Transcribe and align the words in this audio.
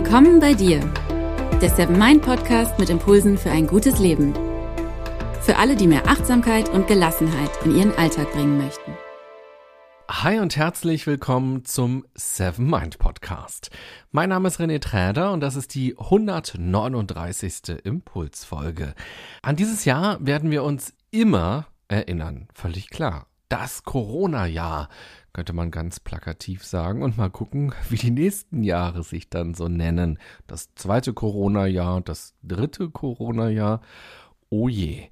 Willkommen 0.00 0.38
bei 0.38 0.54
dir, 0.54 0.78
der 1.60 1.70
Seven 1.70 1.98
Mind 1.98 2.22
Podcast 2.22 2.78
mit 2.78 2.88
Impulsen 2.88 3.36
für 3.36 3.50
ein 3.50 3.66
gutes 3.66 3.98
Leben. 3.98 4.32
Für 5.42 5.56
alle, 5.56 5.74
die 5.74 5.88
mehr 5.88 6.06
Achtsamkeit 6.06 6.68
und 6.68 6.86
Gelassenheit 6.86 7.50
in 7.64 7.76
ihren 7.76 7.92
Alltag 7.96 8.30
bringen 8.30 8.58
möchten. 8.58 8.96
Hi 10.08 10.38
und 10.38 10.56
herzlich 10.56 11.08
willkommen 11.08 11.64
zum 11.64 12.06
Seven 12.14 12.70
Mind 12.70 13.00
Podcast. 13.00 13.70
Mein 14.12 14.28
Name 14.28 14.46
ist 14.46 14.60
René 14.60 14.80
Träder 14.80 15.32
und 15.32 15.40
das 15.40 15.56
ist 15.56 15.74
die 15.74 15.98
139. 15.98 17.82
Impulsfolge. 17.82 18.94
An 19.42 19.56
dieses 19.56 19.84
Jahr 19.84 20.24
werden 20.24 20.52
wir 20.52 20.62
uns 20.62 20.94
immer 21.10 21.66
erinnern, 21.88 22.46
völlig 22.54 22.90
klar. 22.90 23.26
Das 23.48 23.82
Corona-Jahr, 23.82 24.90
könnte 25.38 25.52
man 25.52 25.70
ganz 25.70 26.00
plakativ 26.00 26.64
sagen, 26.64 27.00
und 27.00 27.16
mal 27.16 27.30
gucken, 27.30 27.72
wie 27.90 27.94
die 27.94 28.10
nächsten 28.10 28.64
Jahre 28.64 29.04
sich 29.04 29.30
dann 29.30 29.54
so 29.54 29.68
nennen. 29.68 30.18
Das 30.48 30.74
zweite 30.74 31.12
Corona-Jahr, 31.12 32.00
das 32.00 32.34
dritte 32.42 32.90
Corona-Jahr. 32.90 33.80
Oh 34.48 34.68
je. 34.68 35.04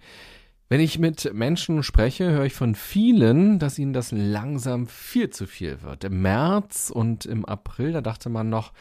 Wenn 0.69 0.81
ich 0.81 0.99
mit 0.99 1.33
Menschen 1.33 1.85
spreche, 1.85 2.29
höre 2.29 2.47
ich 2.47 2.55
von 2.55 2.75
vielen, 2.75 3.61
dass 3.61 3.79
ihnen 3.79 3.93
das 3.93 4.11
langsam 4.11 4.89
viel 4.89 5.31
zu 5.31 5.47
viel 5.47 5.81
wird. 5.83 6.03
Im 6.03 6.23
März 6.23 6.91
und 6.93 7.25
im 7.25 7.45
April, 7.45 7.93
da 7.93 8.01
dachte 8.01 8.29
man 8.29 8.49
noch, 8.49 8.73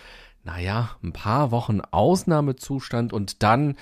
naja, 0.44 0.98
ein 1.04 1.14
paar 1.14 1.52
Wochen 1.52 1.80
Ausnahmezustand 1.80 3.14
und 3.14 3.44
dann, 3.44 3.76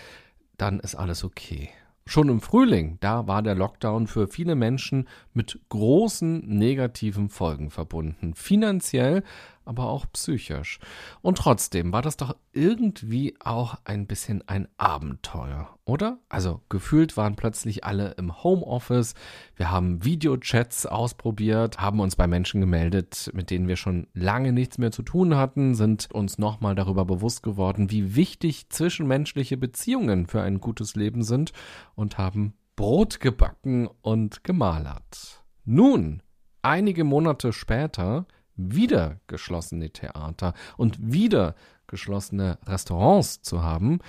dann 0.58 0.82
ist 0.82 0.96
alles 0.96 1.24
okay. 1.24 1.70
Schon 2.06 2.28
im 2.28 2.42
Frühling, 2.42 2.98
da 3.00 3.28
war 3.28 3.42
der 3.42 3.56
Lockdown 3.56 4.08
für 4.08 4.28
viele 4.28 4.56
Menschen 4.56 5.08
mit 5.34 5.60
großen 5.70 6.40
negativen 6.46 7.30
Folgen 7.30 7.70
verbunden. 7.70 8.34
Finanziell, 8.36 9.24
aber 9.66 9.90
auch 9.90 10.06
psychisch. 10.14 10.80
Und 11.22 11.38
trotzdem 11.38 11.92
war 11.92 12.02
das 12.02 12.18
doch 12.18 12.36
irgendwie 12.52 13.36
auch 13.40 13.76
ein 13.86 14.08
bisschen 14.08 14.48
ein 14.48 14.68
Abenteuer, 14.78 15.78
oder? 15.86 16.20
Also 16.30 16.62
gefühlt 16.70 17.18
waren 17.18 17.36
plötzlich 17.36 17.84
alle 17.84 18.12
im 18.12 18.44
Homeoffice. 18.44 19.16
Wir 19.56 19.72
haben 19.72 20.04
Videochats 20.04 20.86
ausprobiert, 20.86 21.80
haben 21.80 22.00
uns 22.00 22.16
bei 22.16 22.28
Menschen 22.28 22.62
gemeldet, 22.62 23.32
mit 23.34 23.50
denen 23.50 23.68
wir 23.68 23.76
schon 23.76 24.08
lange 24.14 24.52
nichts 24.52 24.78
mehr 24.78 24.92
zu 24.92 25.04
tun 25.04 25.36
hatten, 25.36 25.76
sind 25.76 26.10
uns 26.12 26.38
nochmal 26.38 26.76
darüber 26.76 27.06
bewusst 27.06 27.44
geworden, 27.44 27.92
wie 27.92 28.16
wichtig 28.16 28.70
zwischenmenschliche 28.70 29.58
Beziehungen 29.58 30.28
für 30.28 30.42
ein 30.42 30.62
gutes 30.62 30.96
Leben 30.96 31.24
sind 31.24 31.54
und 31.96 32.18
haben 32.18 32.54
Brot 32.76 33.20
gebacken 33.20 33.88
und 34.02 34.44
gemalert. 34.44 35.44
Nun, 35.66 36.24
einige 36.64 37.04
Monate 37.04 37.54
später, 37.54 38.26
wieder 38.56 39.20
geschlossene 39.28 39.90
Theater 39.90 40.54
und 40.78 40.98
wieder 41.14 41.56
geschlossene 41.88 42.58
Restaurants 42.66 43.42
zu 43.42 43.62
haben, 43.62 44.00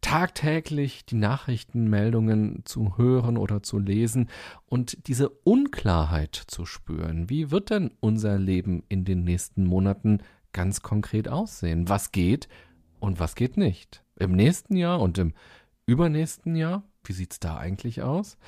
tagtäglich 0.00 1.04
die 1.04 1.16
Nachrichtenmeldungen 1.16 2.62
zu 2.64 2.96
hören 2.96 3.36
oder 3.36 3.62
zu 3.62 3.78
lesen 3.78 4.28
und 4.66 5.08
diese 5.08 5.28
Unklarheit 5.28 6.34
zu 6.34 6.66
spüren. 6.66 7.28
Wie 7.28 7.50
wird 7.50 7.70
denn 7.70 7.90
unser 8.00 8.38
Leben 8.38 8.82
in 8.88 9.04
den 9.04 9.24
nächsten 9.24 9.64
Monaten 9.64 10.18
ganz 10.52 10.82
konkret 10.82 11.28
aussehen? 11.28 11.88
Was 11.88 12.12
geht 12.12 12.48
und 13.00 13.20
was 13.20 13.34
geht 13.34 13.56
nicht? 13.56 14.04
Im 14.16 14.32
nächsten 14.32 14.76
Jahr 14.76 15.00
und 15.00 15.18
im 15.18 15.34
übernächsten 15.86 16.56
Jahr? 16.56 16.84
Wie 17.02 17.12
sieht's 17.12 17.40
da 17.40 17.58
eigentlich 17.58 18.02
aus? 18.02 18.38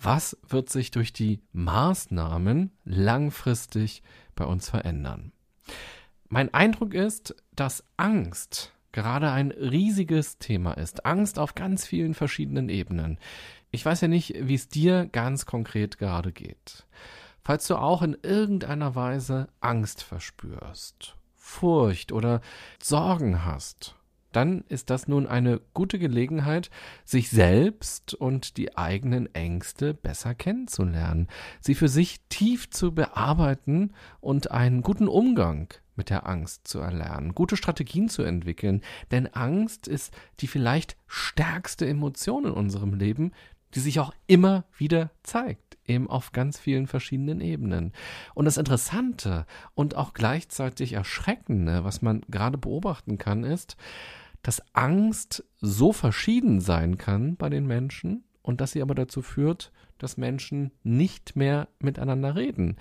Was 0.00 0.36
wird 0.46 0.70
sich 0.70 0.90
durch 0.90 1.12
die 1.12 1.40
Maßnahmen 1.52 2.70
langfristig 2.84 4.02
bei 4.36 4.44
uns 4.44 4.70
verändern? 4.70 5.32
Mein 6.28 6.52
Eindruck 6.54 6.94
ist, 6.94 7.34
dass 7.54 7.84
Angst 7.96 8.72
gerade 8.92 9.30
ein 9.30 9.50
riesiges 9.50 10.38
Thema 10.38 10.72
ist. 10.72 11.04
Angst 11.04 11.38
auf 11.38 11.54
ganz 11.54 11.86
vielen 11.86 12.14
verschiedenen 12.14 12.68
Ebenen. 12.68 13.18
Ich 13.70 13.84
weiß 13.84 14.02
ja 14.02 14.08
nicht, 14.08 14.34
wie 14.38 14.54
es 14.54 14.68
dir 14.68 15.06
ganz 15.06 15.46
konkret 15.46 15.98
gerade 15.98 16.32
geht. 16.32 16.86
Falls 17.42 17.66
du 17.66 17.76
auch 17.76 18.02
in 18.02 18.16
irgendeiner 18.22 18.94
Weise 18.94 19.48
Angst 19.60 20.02
verspürst, 20.02 21.16
Furcht 21.34 22.12
oder 22.12 22.40
Sorgen 22.82 23.44
hast, 23.44 23.96
dann 24.32 24.64
ist 24.68 24.90
das 24.90 25.08
nun 25.08 25.26
eine 25.26 25.60
gute 25.74 25.98
Gelegenheit, 25.98 26.70
sich 27.04 27.30
selbst 27.30 28.14
und 28.14 28.56
die 28.56 28.76
eigenen 28.76 29.34
Ängste 29.34 29.94
besser 29.94 30.34
kennenzulernen, 30.34 31.28
sie 31.60 31.74
für 31.74 31.88
sich 31.88 32.20
tief 32.28 32.70
zu 32.70 32.94
bearbeiten 32.94 33.94
und 34.20 34.50
einen 34.50 34.82
guten 34.82 35.08
Umgang 35.08 35.68
mit 35.96 36.10
der 36.10 36.26
Angst 36.26 36.68
zu 36.68 36.78
erlernen, 36.78 37.34
gute 37.34 37.56
Strategien 37.56 38.08
zu 38.08 38.22
entwickeln, 38.22 38.82
denn 39.10 39.26
Angst 39.26 39.88
ist 39.88 40.14
die 40.40 40.46
vielleicht 40.46 40.96
stärkste 41.06 41.86
Emotion 41.86 42.46
in 42.46 42.52
unserem 42.52 42.94
Leben, 42.94 43.32
die 43.74 43.80
sich 43.80 44.00
auch 44.00 44.14
immer 44.26 44.64
wieder 44.78 45.10
zeigt, 45.22 45.67
eben 45.88 46.08
auf 46.08 46.32
ganz 46.32 46.58
vielen 46.58 46.86
verschiedenen 46.86 47.40
Ebenen. 47.40 47.92
Und 48.34 48.44
das 48.44 48.56
Interessante 48.56 49.46
und 49.74 49.96
auch 49.96 50.14
gleichzeitig 50.14 50.92
Erschreckende, 50.92 51.84
was 51.84 52.02
man 52.02 52.22
gerade 52.28 52.58
beobachten 52.58 53.18
kann, 53.18 53.44
ist, 53.44 53.76
dass 54.42 54.62
Angst 54.74 55.44
so 55.60 55.92
verschieden 55.92 56.60
sein 56.60 56.96
kann 56.98 57.36
bei 57.36 57.48
den 57.48 57.66
Menschen 57.66 58.24
und 58.42 58.60
dass 58.60 58.72
sie 58.72 58.82
aber 58.82 58.94
dazu 58.94 59.22
führt, 59.22 59.72
dass 59.98 60.16
Menschen 60.16 60.72
nicht 60.82 61.36
mehr 61.36 61.68
miteinander 61.80 62.36
reden. 62.36 62.76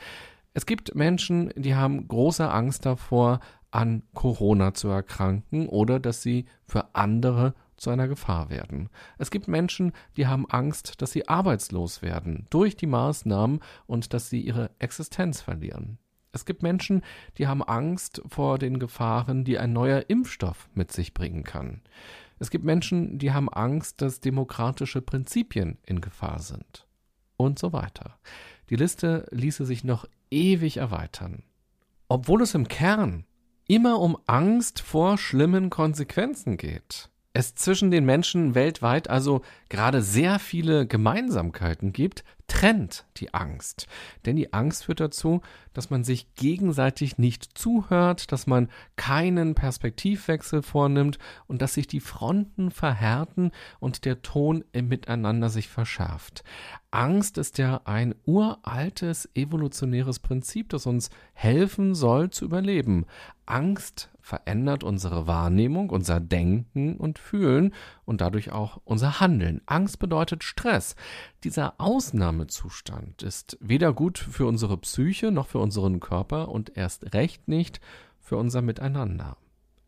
Es 0.53 0.65
gibt 0.65 0.95
Menschen, 0.95 1.51
die 1.55 1.75
haben 1.75 2.07
große 2.07 2.49
Angst 2.49 2.85
davor, 2.85 3.39
an 3.69 4.03
Corona 4.13 4.73
zu 4.73 4.87
erkranken 4.87 5.67
oder 5.67 5.99
dass 5.99 6.21
sie 6.21 6.45
für 6.65 6.95
andere 6.95 7.53
zu 7.77 7.89
einer 7.89 8.07
Gefahr 8.07 8.49
werden. 8.49 8.89
Es 9.17 9.31
gibt 9.31 9.47
Menschen, 9.47 9.93
die 10.17 10.27
haben 10.27 10.49
Angst, 10.49 11.01
dass 11.01 11.11
sie 11.11 11.27
arbeitslos 11.27 12.01
werden 12.01 12.47
durch 12.49 12.75
die 12.75 12.87
Maßnahmen 12.87 13.59
und 13.85 14.13
dass 14.13 14.29
sie 14.29 14.41
ihre 14.41 14.71
Existenz 14.79 15.41
verlieren. 15.41 15.99
Es 16.33 16.45
gibt 16.45 16.61
Menschen, 16.61 17.01
die 17.37 17.47
haben 17.47 17.63
Angst 17.63 18.21
vor 18.27 18.59
den 18.59 18.79
Gefahren, 18.79 19.43
die 19.43 19.57
ein 19.57 19.73
neuer 19.73 20.05
Impfstoff 20.07 20.69
mit 20.73 20.91
sich 20.91 21.13
bringen 21.13 21.43
kann. 21.43 21.81
Es 22.39 22.51
gibt 22.51 22.63
Menschen, 22.63 23.17
die 23.17 23.31
haben 23.31 23.49
Angst, 23.49 24.01
dass 24.01 24.19
demokratische 24.19 25.01
Prinzipien 25.01 25.79
in 25.85 26.01
Gefahr 26.01 26.39
sind. 26.39 26.85
Und 27.37 27.59
so 27.59 27.73
weiter. 27.73 28.19
Die 28.69 28.75
Liste 28.75 29.25
ließe 29.31 29.65
sich 29.65 29.83
noch 29.83 30.05
ewig 30.29 30.77
erweitern. 30.77 31.43
Obwohl 32.09 32.41
es 32.41 32.53
im 32.53 32.67
Kern 32.67 33.25
immer 33.67 33.99
um 33.99 34.17
Angst 34.25 34.79
vor 34.79 35.17
schlimmen 35.17 35.69
Konsequenzen 35.69 36.57
geht. 36.57 37.09
Es 37.37 37.53
zwischen 37.53 37.91
den 37.91 38.03
Menschen 38.03 38.55
weltweit 38.55 39.11
also 39.11 39.43
gerade 39.69 40.01
sehr 40.01 40.39
viele 40.39 40.87
Gemeinsamkeiten 40.87 41.93
gibt, 41.93 42.23
trennt 42.47 43.05
die 43.17 43.31
Angst. 43.35 43.85
Denn 44.25 44.35
die 44.35 44.53
Angst 44.53 44.85
führt 44.85 45.01
dazu, 45.01 45.41
dass 45.71 45.91
man 45.91 46.03
sich 46.03 46.33
gegenseitig 46.33 47.19
nicht 47.19 47.55
zuhört, 47.55 48.31
dass 48.31 48.47
man 48.47 48.69
keinen 48.95 49.53
Perspektivwechsel 49.53 50.63
vornimmt 50.63 51.19
und 51.45 51.61
dass 51.61 51.75
sich 51.75 51.85
die 51.85 51.99
Fronten 51.99 52.71
verhärten 52.71 53.51
und 53.79 54.05
der 54.05 54.23
Ton 54.23 54.63
im 54.71 54.87
Miteinander 54.87 55.49
sich 55.49 55.67
verschärft. 55.67 56.43
Angst 56.89 57.37
ist 57.37 57.59
ja 57.59 57.81
ein 57.85 58.15
uraltes 58.25 59.29
evolutionäres 59.35 60.17
Prinzip, 60.17 60.69
das 60.69 60.87
uns 60.87 61.11
helfen 61.33 61.93
soll 61.93 62.31
zu 62.31 62.45
überleben. 62.45 63.05
Angst 63.45 64.09
verändert 64.27 64.83
unsere 64.83 65.25
Wahrnehmung, 65.25 65.89
unser 65.89 66.19
Denken 66.19 66.97
und 66.97 67.17
Fühlen 67.17 67.73
und 68.03 68.19
dadurch 68.19 68.51
auch 68.51 68.81
unser 68.83 69.21
Handeln. 69.21 69.61
Angst 69.65 69.99
bedeutet 69.99 70.43
Stress. 70.43 70.97
Dieser 71.45 71.75
Ausnahmezustand 71.77 73.23
ist 73.23 73.57
weder 73.61 73.93
gut 73.93 74.17
für 74.17 74.45
unsere 74.45 74.75
Psyche 74.79 75.31
noch 75.31 75.47
für 75.47 75.59
unseren 75.59 76.01
Körper 76.01 76.49
und 76.49 76.75
erst 76.75 77.13
recht 77.13 77.47
nicht 77.47 77.79
für 78.19 78.35
unser 78.35 78.61
Miteinander. 78.61 79.37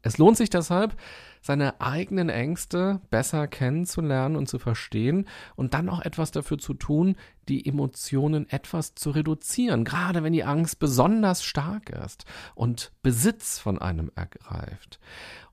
Es 0.02 0.18
lohnt 0.18 0.38
sich 0.38 0.50
deshalb, 0.50 0.96
seine 1.42 1.80
eigenen 1.82 2.30
Ängste 2.30 3.02
besser 3.10 3.48
kennenzulernen 3.48 4.36
und 4.36 4.48
zu 4.48 4.60
verstehen 4.60 5.28
und 5.56 5.74
dann 5.74 5.90
auch 5.90 6.02
etwas 6.02 6.32
dafür 6.32 6.58
zu 6.58 6.74
tun, 6.74 7.16
die 7.48 7.66
Emotionen 7.66 8.50
etwas 8.50 8.96
zu 8.96 9.12
reduzieren, 9.12 9.84
gerade 9.84 10.24
wenn 10.24 10.34
die 10.34 10.44
Angst 10.44 10.80
besonders 10.80 11.44
stark 11.44 11.90
ist 11.90 12.26
und 12.56 12.92
Besitz 13.02 13.60
von 13.60 13.80
einem 13.80 14.12
ergreift. 14.16 15.00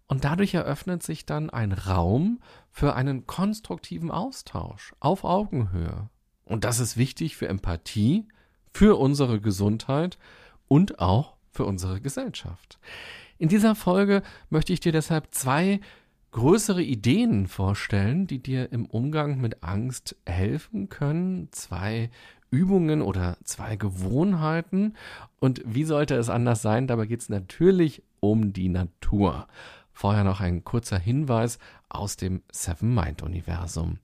Und 0.08 0.24
dadurch 0.24 0.54
eröffnet 0.54 1.02
sich 1.02 1.26
dann 1.26 1.50
ein 1.50 1.72
Raum 1.72 2.40
für 2.70 2.94
einen 2.94 3.26
konstruktiven 3.26 4.10
Austausch 4.10 4.94
auf 5.00 5.24
Augenhöhe. 5.24 6.08
Und 6.44 6.62
das 6.62 6.78
ist 6.78 6.96
wichtig 6.96 7.36
für 7.36 7.48
Empathie, 7.48 8.28
für 8.72 8.98
unsere 9.00 9.40
Gesundheit 9.40 10.18
und 10.68 11.00
auch 11.00 11.36
für 11.50 11.64
unsere 11.64 12.00
Gesellschaft. 12.00 12.78
In 13.38 13.48
dieser 13.48 13.74
Folge 13.74 14.22
möchte 14.48 14.72
ich 14.72 14.80
dir 14.80 14.92
deshalb 14.92 15.34
zwei 15.34 15.80
größere 16.30 16.82
Ideen 16.82 17.46
vorstellen, 17.46 18.26
die 18.26 18.42
dir 18.42 18.72
im 18.72 18.86
Umgang 18.86 19.40
mit 19.40 19.62
Angst 19.62 20.16
helfen 20.26 20.88
können. 20.88 21.48
Zwei 21.52 22.10
Übungen 22.50 23.02
oder 23.02 23.36
zwei 23.44 23.76
Gewohnheiten. 23.76 24.94
Und 25.40 25.62
wie 25.66 25.84
sollte 25.84 26.14
es 26.14 26.30
anders 26.30 26.62
sein? 26.62 26.86
Dabei 26.86 27.06
geht 27.06 27.20
es 27.20 27.28
natürlich 27.28 28.02
um 28.20 28.52
die 28.52 28.68
Natur. 28.68 29.48
Vorher 29.92 30.24
noch 30.24 30.40
ein 30.40 30.64
kurzer 30.64 30.98
Hinweis 30.98 31.58
aus 31.88 32.16
dem 32.16 32.42
Seven 32.52 32.94
Mind 32.94 33.22
Universum. 33.22 33.98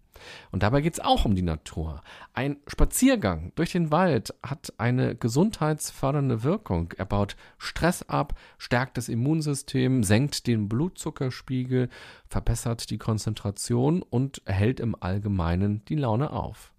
Und 0.51 0.63
dabei 0.63 0.81
geht 0.81 0.95
es 0.95 1.01
auch 1.01 1.25
um 1.25 1.35
die 1.35 1.43
Natur. 1.43 2.03
Ein 2.35 2.57
Spaziergang 2.67 3.53
durch 3.55 3.73
den 3.73 3.91
Wald 3.91 4.35
hat 4.43 4.73
eine 4.79 5.15
gesundheitsfördernde 5.15 6.43
Wirkung. 6.43 6.93
Er 6.97 7.07
baut 7.07 7.37
Stress 7.59 8.09
ab, 8.09 8.35
stärkt 8.59 8.97
das 8.97 9.09
Immunsystem, 9.09 10.05
senkt 10.05 10.47
den 10.47 10.69
Blutzuckerspiegel, 10.69 11.89
verbessert 12.27 12.91
die 12.91 12.99
Konzentration 12.99 14.03
und 14.03 14.43
erhält 14.45 14.81
im 14.81 14.97
Allgemeinen 15.01 15.85
die 15.87 15.97
Laune 15.97 16.33
auf. 16.33 16.73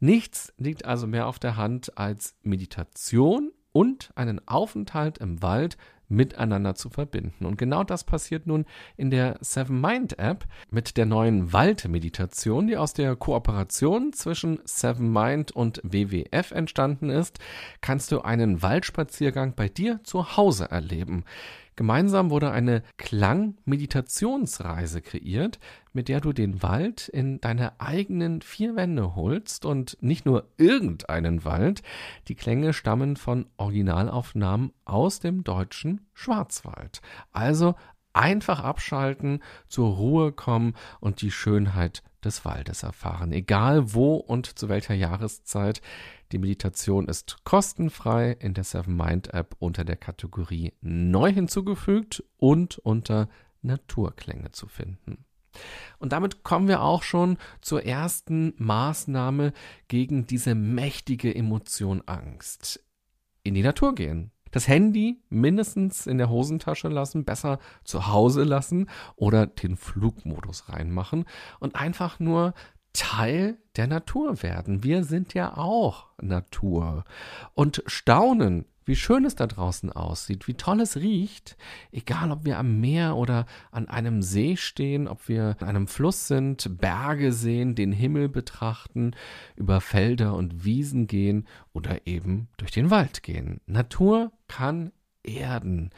Nichts 0.00 0.52
liegt 0.56 0.86
also 0.86 1.06
mehr 1.06 1.26
auf 1.26 1.38
der 1.38 1.56
Hand 1.56 1.98
als 1.98 2.34
Meditation 2.42 3.52
und 3.72 4.10
einen 4.14 4.46
Aufenthalt 4.48 5.18
im 5.18 5.42
Wald 5.42 5.76
miteinander 6.10 6.74
zu 6.74 6.90
verbinden. 6.90 7.46
Und 7.46 7.56
genau 7.56 7.84
das 7.84 8.04
passiert 8.04 8.46
nun 8.46 8.66
in 8.96 9.10
der 9.10 9.38
Seven 9.40 9.80
Mind 9.80 10.18
App 10.18 10.44
mit 10.70 10.96
der 10.96 11.06
neuen 11.06 11.52
Waldmeditation, 11.52 12.66
die 12.66 12.76
aus 12.76 12.92
der 12.92 13.16
Kooperation 13.16 14.12
zwischen 14.12 14.60
Seven 14.64 15.10
Mind 15.12 15.52
und 15.52 15.80
WWF 15.82 16.50
entstanden 16.50 17.08
ist, 17.08 17.38
kannst 17.80 18.12
du 18.12 18.20
einen 18.20 18.62
Waldspaziergang 18.62 19.54
bei 19.54 19.68
dir 19.68 20.00
zu 20.04 20.36
Hause 20.36 20.70
erleben. 20.70 21.24
Gemeinsam 21.76 22.30
wurde 22.30 22.50
eine 22.50 22.82
Klang-Meditationsreise 22.98 25.00
kreiert, 25.00 25.58
mit 25.92 26.08
der 26.08 26.20
du 26.20 26.32
den 26.32 26.62
Wald 26.62 27.08
in 27.08 27.40
deine 27.40 27.80
eigenen 27.80 28.42
vier 28.42 28.76
Wände 28.76 29.14
holst 29.14 29.64
und 29.64 29.96
nicht 30.00 30.26
nur 30.26 30.48
irgendeinen 30.56 31.44
Wald. 31.44 31.82
Die 32.28 32.34
Klänge 32.34 32.72
stammen 32.72 33.16
von 33.16 33.46
Originalaufnahmen 33.56 34.72
aus 34.84 35.20
dem 35.20 35.44
deutschen 35.44 36.06
Schwarzwald. 36.12 37.00
Also 37.32 37.74
einfach 38.12 38.62
abschalten, 38.62 39.40
zur 39.68 39.96
Ruhe 39.96 40.32
kommen 40.32 40.74
und 41.00 41.22
die 41.22 41.30
Schönheit 41.30 42.02
des 42.24 42.44
Waldes 42.44 42.82
erfahren, 42.82 43.32
egal 43.32 43.94
wo 43.94 44.14
und 44.16 44.58
zu 44.58 44.68
welcher 44.68 44.94
Jahreszeit. 44.94 45.80
Die 46.32 46.38
Meditation 46.38 47.08
ist 47.08 47.44
kostenfrei 47.44 48.32
in 48.32 48.54
der 48.54 48.64
Seven 48.64 48.96
Mind 48.96 49.34
App 49.34 49.56
unter 49.58 49.84
der 49.84 49.96
Kategorie 49.96 50.72
neu 50.80 51.32
hinzugefügt 51.32 52.22
und 52.36 52.78
unter 52.78 53.28
Naturklänge 53.62 54.52
zu 54.52 54.68
finden. 54.68 55.24
Und 55.98 56.12
damit 56.12 56.44
kommen 56.44 56.68
wir 56.68 56.82
auch 56.82 57.02
schon 57.02 57.36
zur 57.60 57.84
ersten 57.84 58.54
Maßnahme 58.58 59.52
gegen 59.88 60.26
diese 60.26 60.54
mächtige 60.54 61.34
Emotion 61.34 62.02
Angst. 62.06 62.84
In 63.42 63.54
die 63.54 63.62
Natur 63.62 63.94
gehen. 63.94 64.30
Das 64.50 64.68
Handy 64.68 65.22
mindestens 65.28 66.06
in 66.06 66.18
der 66.18 66.28
Hosentasche 66.28 66.88
lassen, 66.88 67.24
besser 67.24 67.58
zu 67.84 68.08
Hause 68.08 68.44
lassen 68.44 68.88
oder 69.16 69.46
den 69.46 69.76
Flugmodus 69.76 70.68
reinmachen 70.68 71.24
und 71.58 71.76
einfach 71.76 72.18
nur 72.18 72.54
Teil 72.92 73.58
der 73.76 73.86
Natur 73.86 74.42
werden. 74.42 74.82
Wir 74.82 75.04
sind 75.04 75.34
ja 75.34 75.56
auch 75.56 76.08
Natur. 76.20 77.04
Und 77.54 77.82
staunen, 77.86 78.64
wie 78.90 78.96
schön 78.96 79.24
es 79.24 79.36
da 79.36 79.46
draußen 79.46 79.92
aussieht, 79.92 80.48
wie 80.48 80.54
toll 80.54 80.80
es 80.80 80.96
riecht, 80.96 81.56
egal 81.92 82.32
ob 82.32 82.44
wir 82.44 82.58
am 82.58 82.80
Meer 82.80 83.14
oder 83.14 83.46
an 83.70 83.88
einem 83.88 84.20
See 84.20 84.56
stehen, 84.56 85.06
ob 85.06 85.28
wir 85.28 85.56
an 85.60 85.68
einem 85.68 85.86
Fluss 85.86 86.26
sind, 86.26 86.80
Berge 86.80 87.32
sehen, 87.32 87.76
den 87.76 87.92
Himmel 87.92 88.28
betrachten, 88.28 89.12
über 89.54 89.80
Felder 89.80 90.34
und 90.34 90.64
Wiesen 90.64 91.06
gehen 91.06 91.46
oder 91.72 92.04
eben 92.08 92.48
durch 92.56 92.72
den 92.72 92.90
Wald 92.90 93.22
gehen. 93.22 93.60
Natur 93.66 94.32
kann 94.48 94.90
erden. 95.22 95.90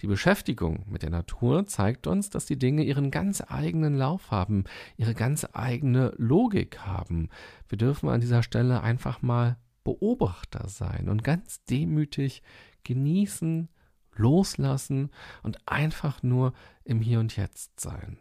Die 0.00 0.06
Beschäftigung 0.06 0.84
mit 0.88 1.02
der 1.02 1.10
Natur 1.10 1.66
zeigt 1.66 2.06
uns, 2.06 2.30
dass 2.30 2.46
die 2.46 2.60
Dinge 2.60 2.84
ihren 2.84 3.10
ganz 3.10 3.42
eigenen 3.44 3.96
Lauf 3.96 4.30
haben, 4.30 4.62
ihre 4.96 5.14
ganz 5.14 5.48
eigene 5.52 6.12
Logik 6.16 6.78
haben. 6.86 7.28
Wir 7.68 7.78
dürfen 7.78 8.08
an 8.08 8.20
dieser 8.20 8.44
Stelle 8.44 8.82
einfach 8.82 9.20
mal 9.20 9.56
Beobachter 9.86 10.68
sein 10.68 11.08
und 11.08 11.22
ganz 11.22 11.62
demütig 11.64 12.42
genießen, 12.82 13.68
loslassen 14.16 15.10
und 15.44 15.58
einfach 15.64 16.24
nur 16.24 16.54
im 16.82 17.00
Hier 17.00 17.20
und 17.20 17.36
Jetzt 17.36 17.78
sein. 17.78 18.18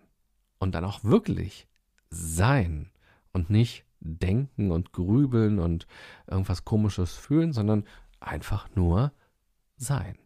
Und 0.59 0.75
dann 0.75 0.85
auch 0.85 1.03
wirklich 1.03 1.67
sein 2.11 2.91
und 3.33 3.49
nicht 3.49 3.83
denken 3.99 4.69
und 4.69 4.93
grübeln 4.93 5.57
und 5.57 5.87
irgendwas 6.27 6.65
Komisches 6.65 7.15
fühlen, 7.15 7.51
sondern 7.51 7.85
einfach 8.19 8.69
nur 8.75 9.11
sein. 9.75 10.19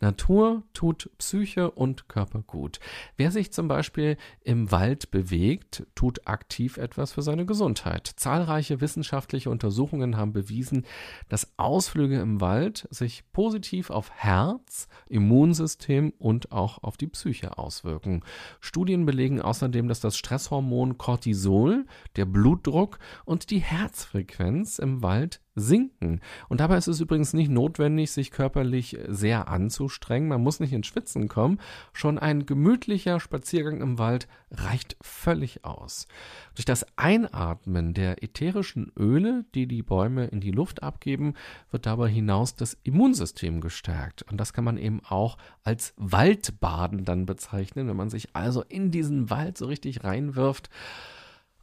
Natur 0.00 0.62
tut 0.72 1.10
Psyche 1.18 1.70
und 1.70 2.08
Körper 2.08 2.42
gut. 2.42 2.80
Wer 3.16 3.30
sich 3.30 3.52
zum 3.52 3.68
Beispiel 3.68 4.16
im 4.42 4.70
Wald 4.70 5.10
bewegt, 5.10 5.86
tut 5.94 6.26
aktiv 6.26 6.76
etwas 6.76 7.12
für 7.12 7.22
seine 7.22 7.46
Gesundheit. 7.46 8.06
Zahlreiche 8.16 8.80
wissenschaftliche 8.80 9.50
Untersuchungen 9.50 10.16
haben 10.16 10.32
bewiesen, 10.32 10.86
dass 11.28 11.52
Ausflüge 11.56 12.20
im 12.20 12.40
Wald 12.40 12.86
sich 12.90 13.24
positiv 13.32 13.90
auf 13.90 14.10
Herz, 14.10 14.88
Immunsystem 15.08 16.12
und 16.18 16.52
auch 16.52 16.82
auf 16.82 16.96
die 16.96 17.08
Psyche 17.08 17.58
auswirken. 17.58 18.22
Studien 18.60 19.06
belegen 19.06 19.40
außerdem, 19.40 19.88
dass 19.88 20.00
das 20.00 20.16
Stresshormon 20.16 20.98
Cortisol, 20.98 21.86
der 22.16 22.24
Blutdruck 22.24 22.98
und 23.24 23.50
die 23.50 23.60
Herzfrequenz 23.60 24.78
im 24.78 25.02
Wald 25.02 25.40
sinken. 25.58 26.20
Und 26.48 26.60
dabei 26.60 26.76
ist 26.76 26.86
es 26.86 27.00
übrigens 27.00 27.32
nicht 27.32 27.50
notwendig, 27.50 28.10
sich 28.10 28.30
körperlich 28.30 28.98
sehr 29.08 29.48
anzustrengen. 29.48 30.28
Man 30.28 30.42
muss 30.42 30.60
nicht 30.60 30.72
ins 30.72 30.86
Schwitzen 30.86 31.28
kommen. 31.28 31.60
Schon 31.92 32.18
ein 32.18 32.46
gemütlicher 32.46 33.20
Spaziergang 33.20 33.80
im 33.80 33.98
Wald 33.98 34.28
reicht 34.50 34.96
völlig 35.00 35.64
aus. 35.64 36.06
Durch 36.54 36.64
das 36.64 36.86
Einatmen 36.96 37.94
der 37.94 38.22
ätherischen 38.22 38.92
Öle, 38.98 39.44
die 39.54 39.66
die 39.66 39.82
Bäume 39.82 40.26
in 40.26 40.40
die 40.40 40.50
Luft 40.50 40.82
abgeben, 40.82 41.34
wird 41.70 41.86
dabei 41.86 42.08
hinaus 42.08 42.54
das 42.54 42.76
Immunsystem 42.82 43.60
gestärkt. 43.60 44.22
Und 44.22 44.38
das 44.38 44.52
kann 44.52 44.64
man 44.64 44.78
eben 44.78 45.00
auch 45.04 45.36
als 45.64 45.92
Waldbaden 45.96 47.04
dann 47.04 47.26
bezeichnen, 47.26 47.88
wenn 47.88 47.96
man 47.96 48.10
sich 48.10 48.34
also 48.34 48.62
in 48.62 48.90
diesen 48.90 49.30
Wald 49.30 49.58
so 49.58 49.66
richtig 49.66 50.04
reinwirft 50.04 50.70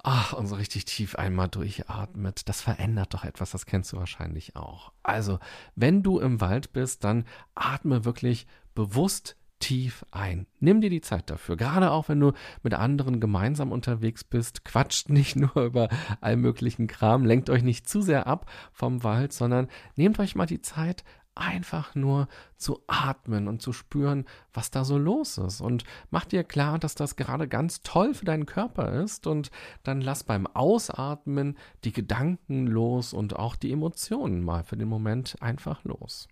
ach, 0.06 0.33
und 0.33 0.45
so 0.45 0.56
richtig 0.56 0.85
tief 0.85 1.16
einmal 1.16 1.47
durchatmet. 1.47 2.47
Das 2.47 2.62
verändert 2.62 3.14
doch 3.14 3.24
etwas, 3.24 3.52
das 3.52 3.66
kennst 3.66 3.92
du 3.92 3.97
wahrscheinlich 3.97 4.56
auch. 4.56 4.92
Also, 5.02 5.40
wenn 5.76 6.04
du 6.04 6.19
im 6.19 6.40
Wald 6.42 6.74
bist, 6.74 7.04
dann 7.04 7.26
atme 7.56 8.06
wirklich 8.06 8.45
bewusst 8.76 9.35
tief 9.59 10.06
ein. 10.12 10.45
Nimm 10.59 10.81
dir 10.81 10.92
die 10.92 11.02
Zeit 11.02 11.30
dafür. 11.31 11.57
Gerade 11.57 11.90
auch 11.90 12.07
wenn 12.07 12.19
du 12.19 12.33
mit 12.62 12.76
anderen 12.76 13.19
gemeinsam 13.19 13.71
unterwegs 13.71 14.24
bist, 14.24 14.64
quatscht 14.64 15.09
nicht 15.09 15.35
nur 15.38 15.56
über 15.56 15.90
all 16.21 16.35
möglichen 16.38 16.85
Kram, 16.85 17.26
lenkt 17.26 17.50
euch 17.50 17.64
nicht 17.64 17.90
zu 17.90 18.02
sehr 18.02 18.28
ab 18.28 18.50
vom 18.71 19.04
Wald, 19.04 19.33
sondern 19.33 19.68
nehmt 19.95 20.19
euch 20.19 20.35
mal 20.35 20.45
die 20.45 20.62
Zeit, 20.62 21.04
einfach 21.35 21.95
nur 21.95 22.27
zu 22.57 22.81
atmen 22.87 23.47
und 23.47 23.61
zu 23.61 23.73
spüren, 23.73 24.25
was 24.54 24.71
da 24.71 24.83
so 24.83 24.97
los 24.97 25.37
ist. 25.37 25.61
Und 25.61 25.83
mach 26.09 26.25
dir 26.25 26.44
klar, 26.44 26.80
dass 26.80 26.95
das 26.95 27.15
gerade 27.15 27.47
ganz 27.47 27.81
toll 27.81 28.13
für 28.13 28.25
deinen 28.25 28.45
Körper 28.45 28.92
ist. 29.04 29.27
Und 29.27 29.51
dann 29.83 30.01
lass 30.01 30.23
beim 30.23 30.47
Ausatmen 30.47 31.57
die 31.83 31.94
Gedanken 31.94 32.68
los 32.68 33.13
und 33.13 33.35
auch 33.35 33.56
die 33.56 33.71
Emotionen 33.71 34.44
mal 34.44 34.63
für 34.63 34.77
den 34.77 34.87
Moment 34.87 35.35
einfach 35.42 35.83
los. 35.83 36.27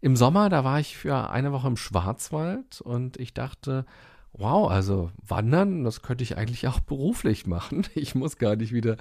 Im 0.00 0.14
Sommer, 0.14 0.48
da 0.48 0.62
war 0.62 0.78
ich 0.78 0.96
für 0.96 1.30
eine 1.30 1.50
Woche 1.52 1.66
im 1.66 1.76
Schwarzwald 1.76 2.80
und 2.80 3.16
ich 3.18 3.34
dachte, 3.34 3.84
Wow, 4.32 4.70
also 4.70 5.10
wandern, 5.26 5.82
das 5.84 6.02
könnte 6.02 6.22
ich 6.22 6.36
eigentlich 6.36 6.68
auch 6.68 6.80
beruflich 6.80 7.46
machen. 7.46 7.86
Ich 7.94 8.14
muss 8.14 8.38
gar 8.38 8.56
nicht 8.56 8.72
wieder 8.72 8.96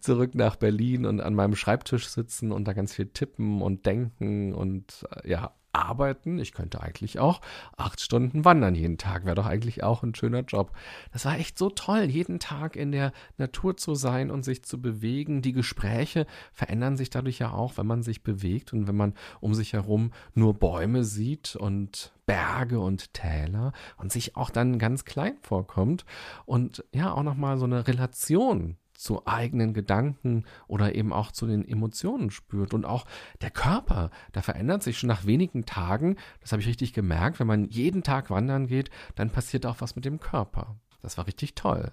zurück 0.00 0.34
nach 0.34 0.56
Berlin 0.56 1.06
und 1.06 1.20
an 1.20 1.34
meinem 1.34 1.54
Schreibtisch 1.54 2.08
sitzen 2.08 2.50
und 2.50 2.66
da 2.66 2.72
ganz 2.72 2.94
viel 2.94 3.06
tippen 3.06 3.62
und 3.62 3.86
denken 3.86 4.52
und 4.54 5.06
äh, 5.22 5.30
ja, 5.30 5.52
arbeiten. 5.72 6.38
Ich 6.38 6.52
könnte 6.52 6.80
eigentlich 6.80 7.18
auch 7.18 7.40
acht 7.76 8.00
Stunden 8.00 8.44
wandern 8.44 8.74
jeden 8.74 8.98
Tag. 8.98 9.24
Wäre 9.24 9.36
doch 9.36 9.46
eigentlich 9.46 9.82
auch 9.82 10.02
ein 10.02 10.14
schöner 10.14 10.40
Job. 10.40 10.72
Das 11.12 11.24
war 11.24 11.38
echt 11.38 11.58
so 11.58 11.70
toll, 11.70 12.04
jeden 12.04 12.38
Tag 12.38 12.76
in 12.76 12.92
der 12.92 13.12
Natur 13.38 13.76
zu 13.76 13.94
sein 13.94 14.30
und 14.30 14.44
sich 14.44 14.64
zu 14.64 14.80
bewegen. 14.80 15.42
Die 15.42 15.52
Gespräche 15.52 16.26
verändern 16.52 16.96
sich 16.96 17.10
dadurch 17.10 17.38
ja 17.38 17.52
auch, 17.52 17.76
wenn 17.76 17.86
man 17.86 18.02
sich 18.02 18.22
bewegt 18.22 18.72
und 18.72 18.88
wenn 18.88 18.96
man 18.96 19.14
um 19.40 19.54
sich 19.54 19.72
herum 19.72 20.12
nur 20.34 20.54
Bäume 20.54 21.04
sieht 21.04 21.56
und 21.56 22.12
Berge 22.26 22.78
und 22.78 23.12
Täler 23.12 23.72
und 23.96 24.12
sich 24.12 24.36
auch 24.36 24.50
dann 24.50 24.78
ganz 24.78 25.04
klein 25.04 25.36
vorkommt 25.42 26.04
und 26.46 26.84
ja 26.94 27.12
auch 27.12 27.22
nochmal 27.22 27.58
so 27.58 27.64
eine 27.64 27.86
Relation 27.88 28.76
zu 29.00 29.26
eigenen 29.26 29.72
Gedanken 29.72 30.44
oder 30.66 30.94
eben 30.94 31.12
auch 31.12 31.32
zu 31.32 31.46
den 31.46 31.66
Emotionen 31.66 32.30
spürt. 32.30 32.74
Und 32.74 32.84
auch 32.84 33.06
der 33.40 33.50
Körper, 33.50 34.10
da 34.32 34.42
verändert 34.42 34.82
sich 34.82 34.98
schon 34.98 35.08
nach 35.08 35.24
wenigen 35.24 35.64
Tagen. 35.64 36.16
Das 36.40 36.52
habe 36.52 36.60
ich 36.60 36.68
richtig 36.68 36.92
gemerkt. 36.92 37.40
Wenn 37.40 37.46
man 37.46 37.64
jeden 37.70 38.02
Tag 38.02 38.28
wandern 38.28 38.66
geht, 38.66 38.90
dann 39.14 39.30
passiert 39.30 39.64
auch 39.64 39.80
was 39.80 39.96
mit 39.96 40.04
dem 40.04 40.20
Körper. 40.20 40.76
Das 41.00 41.16
war 41.16 41.26
richtig 41.26 41.54
toll. 41.54 41.92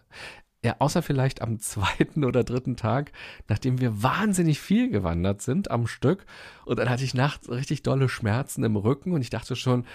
Ja, 0.66 0.76
außer 0.80 1.02
vielleicht 1.02 1.42
am 1.42 1.60
zweiten 1.60 2.26
oder 2.26 2.44
dritten 2.44 2.76
Tag, 2.76 3.14
nachdem 3.48 3.80
wir 3.80 4.04
wahnsinnig 4.04 4.60
viel 4.60 4.90
gewandert 4.90 5.42
sind 5.42 5.72
am 5.72 5.88
Stück. 5.88 6.26
Und 6.66 6.80
dann 6.80 6.90
hatte 6.90 7.06
ich 7.06 7.14
nachts 7.14 7.50
richtig 7.50 7.84
dolle 7.84 8.10
Schmerzen 8.10 8.66
im 8.66 8.76
Rücken 8.76 9.14
und 9.14 9.22
ich 9.22 9.30
dachte 9.30 9.56
schon, 9.56 9.86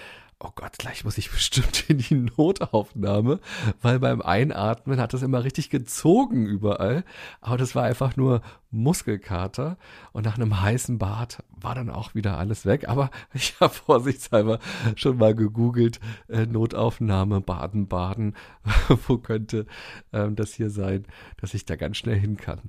oh 0.45 0.51
Gott, 0.55 0.79
gleich 0.79 1.05
muss 1.05 1.19
ich 1.19 1.31
bestimmt 1.31 1.89
in 1.89 1.99
die 1.99 2.15
Notaufnahme, 2.15 3.41
weil 3.81 3.99
beim 3.99 4.21
Einatmen 4.21 5.01
hat 5.01 5.15
es 5.15 5.23
immer 5.23 5.45
richtig 5.45 5.71
gezogen 5.71 6.47
überall. 6.47 7.05
Aber 7.41 7.57
das 7.57 7.75
war 7.75 7.85
einfach 7.85 8.17
nur 8.17 8.43
Muskelkater 8.71 9.77
und 10.13 10.25
nach 10.25 10.37
einem 10.37 10.61
heißen 10.61 10.99
Bad 10.99 11.45
war 11.51 11.75
dann 11.75 11.91
auch 11.91 12.15
wieder 12.15 12.39
alles 12.39 12.67
weg. 12.67 12.89
Aber 12.89 13.11
ich 13.33 13.55
habe 13.61 13.73
vorsichtshalber 13.73 14.59
schon 14.97 15.19
mal 15.19 15.35
gegoogelt, 15.35 16.01
äh, 16.29 16.47
Notaufnahme, 16.47 17.41
Baden, 17.41 17.87
Baden, 17.87 18.35
wo 19.07 19.19
könnte 19.19 19.67
ähm, 20.13 20.35
das 20.37 20.55
hier 20.55 20.71
sein, 20.71 21.07
dass 21.41 21.55
ich 21.55 21.65
da 21.65 21.77
ganz 21.77 21.99
schnell 21.99 22.19
hin 22.19 22.37
kann. 22.37 22.61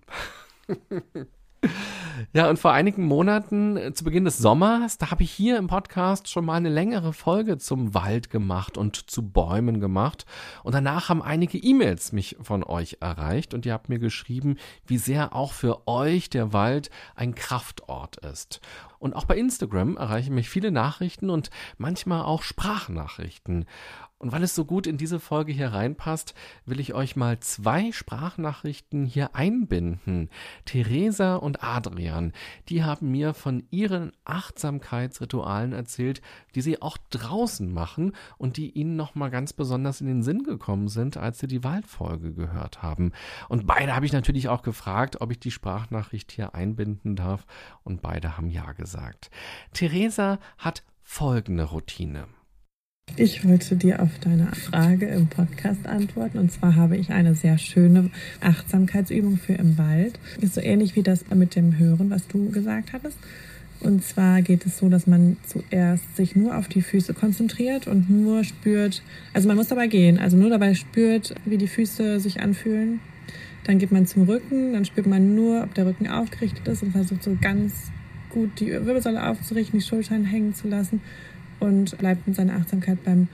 Ja, 2.35 2.49
und 2.49 2.57
vor 2.57 2.71
einigen 2.71 3.05
Monaten, 3.05 3.77
äh, 3.77 3.93
zu 3.93 4.03
Beginn 4.03 4.25
des 4.25 4.37
Sommers, 4.37 4.97
da 4.97 5.11
habe 5.11 5.23
ich 5.23 5.31
hier 5.31 5.57
im 5.57 5.67
Podcast 5.67 6.29
schon 6.29 6.45
mal 6.45 6.55
eine 6.55 6.69
längere 6.69 7.13
Folge 7.13 7.57
zum 7.57 7.93
Wald 7.93 8.29
gemacht 8.29 8.77
und 8.77 9.09
zu 9.09 9.21
Bäumen 9.21 9.79
gemacht. 9.79 10.25
Und 10.63 10.73
danach 10.73 11.09
haben 11.09 11.21
einige 11.21 11.57
E-Mails 11.57 12.11
mich 12.11 12.37
von 12.41 12.63
euch 12.63 12.97
erreicht 13.01 13.53
und 13.53 13.65
ihr 13.65 13.73
habt 13.73 13.89
mir 13.89 13.99
geschrieben, 13.99 14.57
wie 14.87 14.97
sehr 14.97 15.35
auch 15.35 15.53
für 15.53 15.87
euch 15.87 16.29
der 16.29 16.53
Wald 16.53 16.89
ein 17.15 17.35
Kraftort 17.35 18.17
ist. 18.17 18.61
Und 19.03 19.17
auch 19.17 19.25
bei 19.25 19.35
Instagram 19.35 19.97
erreichen 19.97 20.33
mich 20.33 20.49
viele 20.49 20.71
Nachrichten 20.71 21.29
und 21.29 21.49
manchmal 21.77 22.23
auch 22.23 22.41
Sprachnachrichten. 22.41 23.65
Und 24.23 24.31
weil 24.31 24.43
es 24.43 24.55
so 24.55 24.63
gut 24.63 24.87
in 24.87 24.95
diese 24.95 25.19
Folge 25.19 25.51
hier 25.51 25.73
reinpasst, 25.73 26.33
will 26.65 26.79
ich 26.79 26.93
euch 26.93 27.17
mal 27.17 27.41
zwei 27.41 27.91
Sprachnachrichten 27.91 29.03
hier 29.03 29.35
einbinden. 29.35 30.29
Theresa 30.63 31.35
und 31.35 31.61
Adrian, 31.61 32.31
die 32.69 32.85
haben 32.85 33.11
mir 33.11 33.33
von 33.33 33.65
ihren 33.69 34.13
Achtsamkeitsritualen 34.23 35.73
erzählt, 35.73 36.21
die 36.55 36.61
sie 36.61 36.81
auch 36.81 36.97
draußen 37.09 37.69
machen 37.73 38.13
und 38.37 38.55
die 38.55 38.71
ihnen 38.71 38.95
nochmal 38.95 39.29
ganz 39.29 39.51
besonders 39.51 39.99
in 39.99 40.07
den 40.07 40.23
Sinn 40.23 40.43
gekommen 40.43 40.87
sind, 40.87 41.17
als 41.17 41.39
sie 41.39 41.47
die 41.47 41.65
Waldfolge 41.65 42.33
gehört 42.33 42.81
haben. 42.81 43.11
Und 43.49 43.67
beide 43.67 43.93
habe 43.93 44.05
ich 44.05 44.13
natürlich 44.13 44.47
auch 44.47 44.61
gefragt, 44.61 45.19
ob 45.19 45.31
ich 45.31 45.39
die 45.41 45.51
Sprachnachricht 45.51 46.31
hier 46.31 46.55
einbinden 46.55 47.17
darf 47.17 47.45
und 47.83 48.01
beide 48.01 48.37
haben 48.37 48.49
ja 48.49 48.71
gesagt. 48.93 49.31
Theresa 49.73 50.39
hat 50.57 50.83
folgende 51.01 51.63
Routine. 51.63 52.25
Ich 53.15 53.47
wollte 53.47 53.75
dir 53.75 54.01
auf 54.01 54.19
deine 54.21 54.47
Frage 54.53 55.07
im 55.07 55.27
Podcast 55.27 55.85
antworten. 55.87 56.37
Und 56.37 56.51
zwar 56.51 56.75
habe 56.75 56.95
ich 56.95 57.09
eine 57.09 57.35
sehr 57.35 57.57
schöne 57.57 58.11
Achtsamkeitsübung 58.41 59.37
für 59.37 59.53
im 59.53 59.77
Wald. 59.77 60.19
Ist 60.41 60.55
so 60.55 60.61
ähnlich 60.61 60.95
wie 60.95 61.03
das 61.03 61.25
mit 61.33 61.55
dem 61.55 61.77
Hören, 61.77 62.09
was 62.09 62.27
du 62.27 62.49
gesagt 62.51 62.93
hattest. 62.93 63.17
Und 63.79 64.03
zwar 64.03 64.41
geht 64.41 64.65
es 64.65 64.77
so, 64.77 64.89
dass 64.89 65.07
man 65.07 65.37
zuerst 65.45 66.15
sich 66.15 66.35
nur 66.35 66.55
auf 66.55 66.67
die 66.69 66.81
Füße 66.81 67.13
konzentriert 67.13 67.87
und 67.87 68.09
nur 68.09 68.43
spürt, 68.45 69.03
also 69.33 69.47
man 69.47 69.57
muss 69.57 69.67
dabei 69.67 69.87
gehen, 69.87 70.19
also 70.19 70.37
nur 70.37 70.49
dabei 70.49 70.73
spürt, 70.73 71.35
wie 71.43 71.57
die 71.57 71.67
Füße 71.67 72.19
sich 72.21 72.39
anfühlen. 72.39 73.01
Dann 73.65 73.79
geht 73.79 73.91
man 73.91 74.05
zum 74.05 74.23
Rücken, 74.23 74.73
dann 74.73 74.85
spürt 74.85 75.07
man 75.07 75.35
nur, 75.35 75.63
ob 75.63 75.73
der 75.73 75.85
Rücken 75.85 76.07
aufgerichtet 76.07 76.65
ist 76.67 76.81
und 76.81 76.91
versucht 76.91 77.23
so 77.23 77.37
ganz 77.41 77.91
gut 78.33 78.59
die 78.59 78.71
Wirbelsäule 78.71 79.25
aufzurichten, 79.29 79.79
die 79.79 79.85
Schultern 79.85 80.25
hängen 80.25 80.53
zu 80.53 80.67
lassen 80.67 81.01
und 81.59 81.97
bleibt 81.97 82.27
mit 82.27 82.35
seiner 82.35 82.55
Achtsamkeit 82.55 83.03
beim 83.03 83.27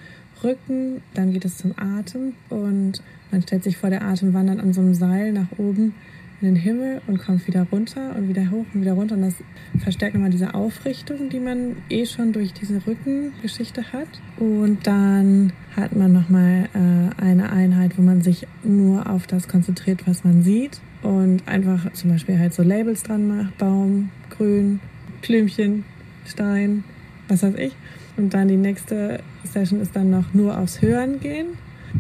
Rücken. 0.44 1.02
Dann 1.14 1.34
geht 1.34 1.46
es 1.46 1.58
zum 1.58 1.74
Atem 1.78 2.34
und 2.50 3.02
man 3.32 3.42
stellt 3.42 3.64
sich 3.64 3.78
vor, 3.78 3.90
der 3.90 4.04
Atem 4.04 4.34
wandert 4.34 4.60
an 4.60 4.74
so 4.74 4.82
einem 4.82 4.94
Seil 4.94 5.32
nach 5.32 5.52
oben 5.58 5.94
in 6.42 6.48
den 6.48 6.56
Himmel 6.56 7.02
und 7.08 7.20
kommt 7.20 7.46
wieder 7.48 7.68
runter 7.72 8.16
und 8.16 8.30
wieder 8.30 8.50
hoch 8.50 8.66
und 8.74 8.82
wieder 8.82 8.94
runter. 8.94 9.16
Und 9.16 9.24
das 9.24 9.36
verstärkt 9.80 10.16
nochmal 10.16 10.30
diese 10.30 10.54
Aufrichtung, 10.54 11.30
die 11.30 11.40
man 11.40 11.78
eh 11.90 12.06
schon 12.06 12.32
durch 12.32 12.54
diese 12.54 12.86
Rückengeschichte 12.86 13.92
hat. 13.92 14.08
Und 14.38 14.88
dann 14.88 15.52
hat 15.76 15.96
man 15.96 16.14
nochmal 16.14 16.70
äh, 16.74 17.22
eine 17.22 17.52
Einheit, 17.52 17.98
wo 17.98 18.02
man 18.02 18.22
sich 18.22 18.48
nur 18.64 19.10
auf 19.10 19.28
das 19.28 19.48
konzentriert, 19.48 20.08
was 20.08 20.24
man 20.24 20.44
sieht. 20.44 20.80
Und 21.02 21.48
einfach 21.48 21.92
zum 21.94 22.12
Beispiel 22.12 22.40
halt 22.40 22.54
so 22.54 22.64
Labels 22.64 23.04
dran 23.04 23.28
macht. 23.28 23.58
Baum, 23.58 24.10
Grün, 24.40 24.80
Blümchen, 25.22 25.84
Stein, 26.26 26.86
was 27.28 27.44
weiß 27.44 27.56
ich. 27.56 27.76
Und 28.16 28.34
dann 28.34 28.48
die 28.48 28.56
nächste 28.56 29.20
Session 29.44 29.82
ist 29.82 29.96
dann 29.98 30.10
noch 30.10 30.34
nur 30.34 30.58
aufs 30.58 30.82
Hören 30.82 31.20
gehen. 31.20 31.48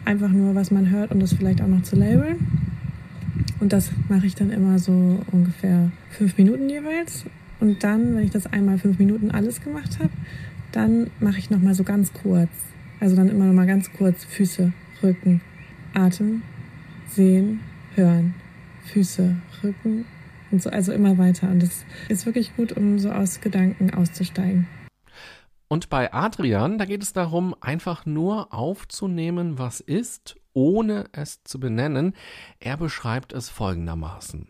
Einfach 0.05 0.29
nur, 0.29 0.55
was 0.55 0.72
man 0.72 0.89
hört 0.89 1.12
und 1.12 1.19
das 1.19 1.34
vielleicht 1.34 1.62
auch 1.62 1.67
noch 1.67 1.84
zu 1.84 1.98
labeln. 1.98 2.38
Und 3.60 3.74
das 3.74 3.91
mache 4.08 4.25
ich 4.25 4.36
dann 4.36 4.51
immer 4.51 4.79
so 4.79 5.19
ungefähr 5.31 5.91
fünf 6.12 6.38
Minuten 6.38 6.69
jeweils. 6.69 7.25
Und 7.60 7.84
dann, 7.84 8.15
wenn 8.15 8.24
ich 8.24 8.31
das 8.31 8.48
einmal 8.48 8.77
fünf 8.77 9.00
Minuten 9.00 9.31
alles 9.31 9.60
gemacht 9.60 10.00
habe, 10.00 10.12
dann 10.72 11.08
mache 11.19 11.39
ich 11.39 11.50
nochmal 11.50 11.74
so 11.74 11.84
ganz 11.84 12.13
kurz. 12.13 12.50
Also 13.01 13.17
dann 13.17 13.27
immer 13.27 13.46
nochmal 13.46 13.67
ganz 13.67 13.91
kurz 13.91 14.24
Füße, 14.24 14.72
Rücken, 15.03 15.41
Atem, 15.93 16.43
Sehen, 17.10 17.60
Hören, 17.96 18.34
Füße, 18.86 19.36
Rücken 19.62 20.05
und 20.51 20.62
so, 20.62 20.70
also 20.70 20.91
immer 20.91 21.18
weiter. 21.18 21.50
Und 21.50 21.62
das 21.62 21.86
ist 22.08 22.25
wirklich 22.25 22.56
gut, 22.56 22.72
um 22.72 23.00
so 23.00 23.12
aus 23.12 23.41
Gedanken 23.41 23.94
auszusteigen. 23.94 24.68
Und 25.68 25.89
bei 25.89 26.12
Adrian, 26.12 26.79
da 26.79 26.86
geht 26.86 27.03
es 27.03 27.13
darum, 27.13 27.56
einfach 27.62 28.06
nur 28.06 28.53
aufzunehmen, 28.53 29.60
was 29.60 29.82
ist, 29.82 30.36
ohne 30.53 31.06
es 31.12 31.44
zu 31.44 31.60
benennen. 31.60 32.13
Er 32.60 32.75
beschreibt 32.75 33.34
es 33.34 33.50
folgendermaßen. 33.50 34.48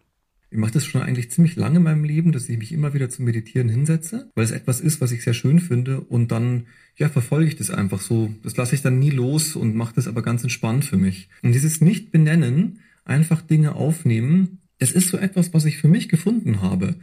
Ich 0.51 0.57
mache 0.57 0.71
das 0.71 0.85
schon 0.85 1.01
eigentlich 1.01 1.29
ziemlich 1.29 1.57
lange 1.57 1.77
in 1.77 1.83
meinem 1.83 2.03
Leben, 2.03 2.31
dass 2.31 2.49
ich 2.49 2.57
mich 2.57 2.71
immer 2.71 2.93
wieder 2.93 3.09
zum 3.09 3.25
Meditieren 3.25 3.69
hinsetze, 3.69 4.31
weil 4.33 4.45
es 4.45 4.51
etwas 4.51 4.79
ist, 4.79 4.99
was 4.99 5.11
ich 5.11 5.23
sehr 5.23 5.35
schön 5.35 5.59
finde 5.59 6.01
und 6.01 6.31
dann 6.31 6.65
ja 6.95 7.07
verfolge 7.07 7.47
ich 7.47 7.55
das 7.55 7.69
einfach 7.69 8.01
so. 8.01 8.33
Das 8.41 8.57
lasse 8.57 8.73
ich 8.73 8.81
dann 8.81 8.97
nie 8.97 9.11
los 9.11 9.55
und 9.55 9.75
mache 9.75 9.93
das 9.93 10.07
aber 10.07 10.23
ganz 10.23 10.41
entspannt 10.41 10.85
für 10.85 10.97
mich. 10.97 11.29
Und 11.43 11.51
dieses 11.51 11.81
nicht 11.81 12.11
benennen, 12.11 12.79
einfach 13.05 13.41
Dinge 13.41 13.75
aufnehmen, 13.75 14.59
das 14.79 14.91
ist 14.91 15.09
so 15.09 15.17
etwas, 15.17 15.53
was 15.53 15.65
ich 15.65 15.77
für 15.77 15.87
mich 15.87 16.09
gefunden 16.09 16.61
habe. 16.61 16.95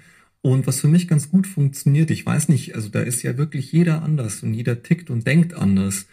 Und 0.43 0.67
was 0.67 0.81
für 0.81 0.89
mich 0.89 1.09
ganz 1.09 1.31
gut 1.31 1.47
funktioniert, 1.47 2.11
ich 2.11 2.25
weiß 2.25 2.49
nicht, 2.49 2.75
also 2.75 2.89
da 2.89 3.01
ist 3.01 3.23
ja 3.23 3.37
wirklich 3.37 3.73
jeder 3.73 4.03
anders 4.03 4.43
und 4.43 4.55
jeder 4.55 4.83
tickt 4.83 5.11
und 5.11 5.27
denkt 5.27 5.55
anders. 5.55 6.07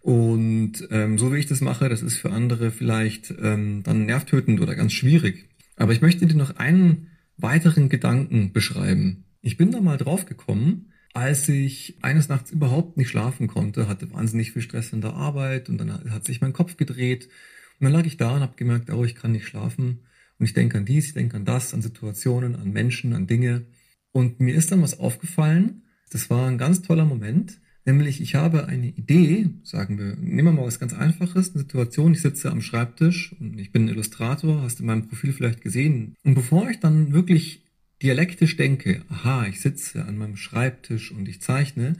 Und 0.00 0.88
ähm, 0.90 1.18
so 1.18 1.32
wie 1.32 1.38
ich 1.38 1.46
das 1.46 1.60
mache, 1.60 1.88
das 1.88 2.02
ist 2.02 2.16
für 2.16 2.30
andere 2.30 2.70
vielleicht 2.70 3.34
ähm, 3.42 3.82
dann 3.82 4.06
nervtötend 4.06 4.60
oder 4.60 4.74
ganz 4.74 4.92
schwierig. 4.92 5.48
Aber 5.76 5.92
ich 5.92 6.00
möchte 6.00 6.26
dir 6.26 6.36
noch 6.36 6.56
einen 6.56 7.08
weiteren 7.36 7.88
Gedanken 7.88 8.52
beschreiben. 8.52 9.24
Ich 9.42 9.56
bin 9.56 9.72
da 9.72 9.80
mal 9.80 9.96
drauf 9.96 10.26
gekommen, 10.26 10.92
als 11.12 11.48
ich 11.48 11.96
eines 12.02 12.28
Nachts 12.28 12.50
überhaupt 12.50 12.96
nicht 12.96 13.08
schlafen 13.08 13.48
konnte, 13.48 13.88
hatte 13.88 14.12
wahnsinnig 14.12 14.52
viel 14.52 14.62
Stress 14.62 14.92
in 14.92 15.00
der 15.00 15.14
Arbeit 15.14 15.68
und 15.68 15.78
dann 15.78 16.10
hat 16.10 16.24
sich 16.24 16.40
mein 16.40 16.52
Kopf 16.52 16.76
gedreht. 16.76 17.28
Und 17.78 17.84
dann 17.84 17.92
lag 17.92 18.06
ich 18.06 18.16
da 18.16 18.36
und 18.36 18.42
habe 18.42 18.56
gemerkt, 18.56 18.90
oh, 18.90 19.04
ich 19.04 19.16
kann 19.16 19.32
nicht 19.32 19.46
schlafen. 19.46 20.00
Und 20.40 20.46
ich 20.46 20.54
denke 20.54 20.78
an 20.78 20.86
dies, 20.86 21.08
ich 21.08 21.14
denke 21.14 21.36
an 21.36 21.44
das, 21.44 21.74
an 21.74 21.82
Situationen, 21.82 22.56
an 22.56 22.72
Menschen, 22.72 23.12
an 23.12 23.26
Dinge. 23.26 23.66
Und 24.10 24.40
mir 24.40 24.54
ist 24.54 24.72
dann 24.72 24.80
was 24.80 24.98
aufgefallen. 24.98 25.82
Das 26.10 26.30
war 26.30 26.48
ein 26.48 26.56
ganz 26.56 26.80
toller 26.80 27.04
Moment. 27.04 27.60
Nämlich, 27.84 28.22
ich 28.22 28.34
habe 28.34 28.66
eine 28.66 28.88
Idee, 28.88 29.50
sagen 29.62 29.98
wir, 29.98 30.16
nehmen 30.16 30.48
wir 30.48 30.52
mal 30.52 30.66
was 30.66 30.80
ganz 30.80 30.94
Einfaches, 30.94 31.50
eine 31.50 31.62
Situation, 31.62 32.12
ich 32.12 32.22
sitze 32.22 32.50
am 32.50 32.62
Schreibtisch 32.62 33.34
und 33.38 33.58
ich 33.58 33.70
bin 33.70 33.88
Illustrator, 33.88 34.62
hast 34.62 34.80
in 34.80 34.86
meinem 34.86 35.08
Profil 35.08 35.32
vielleicht 35.32 35.60
gesehen. 35.60 36.14
Und 36.24 36.34
bevor 36.34 36.70
ich 36.70 36.80
dann 36.80 37.12
wirklich 37.12 37.62
dialektisch 38.02 38.56
denke, 38.56 39.02
aha, 39.08 39.46
ich 39.46 39.60
sitze 39.60 40.04
an 40.04 40.16
meinem 40.16 40.36
Schreibtisch 40.36 41.12
und 41.12 41.28
ich 41.28 41.42
zeichne, 41.42 41.96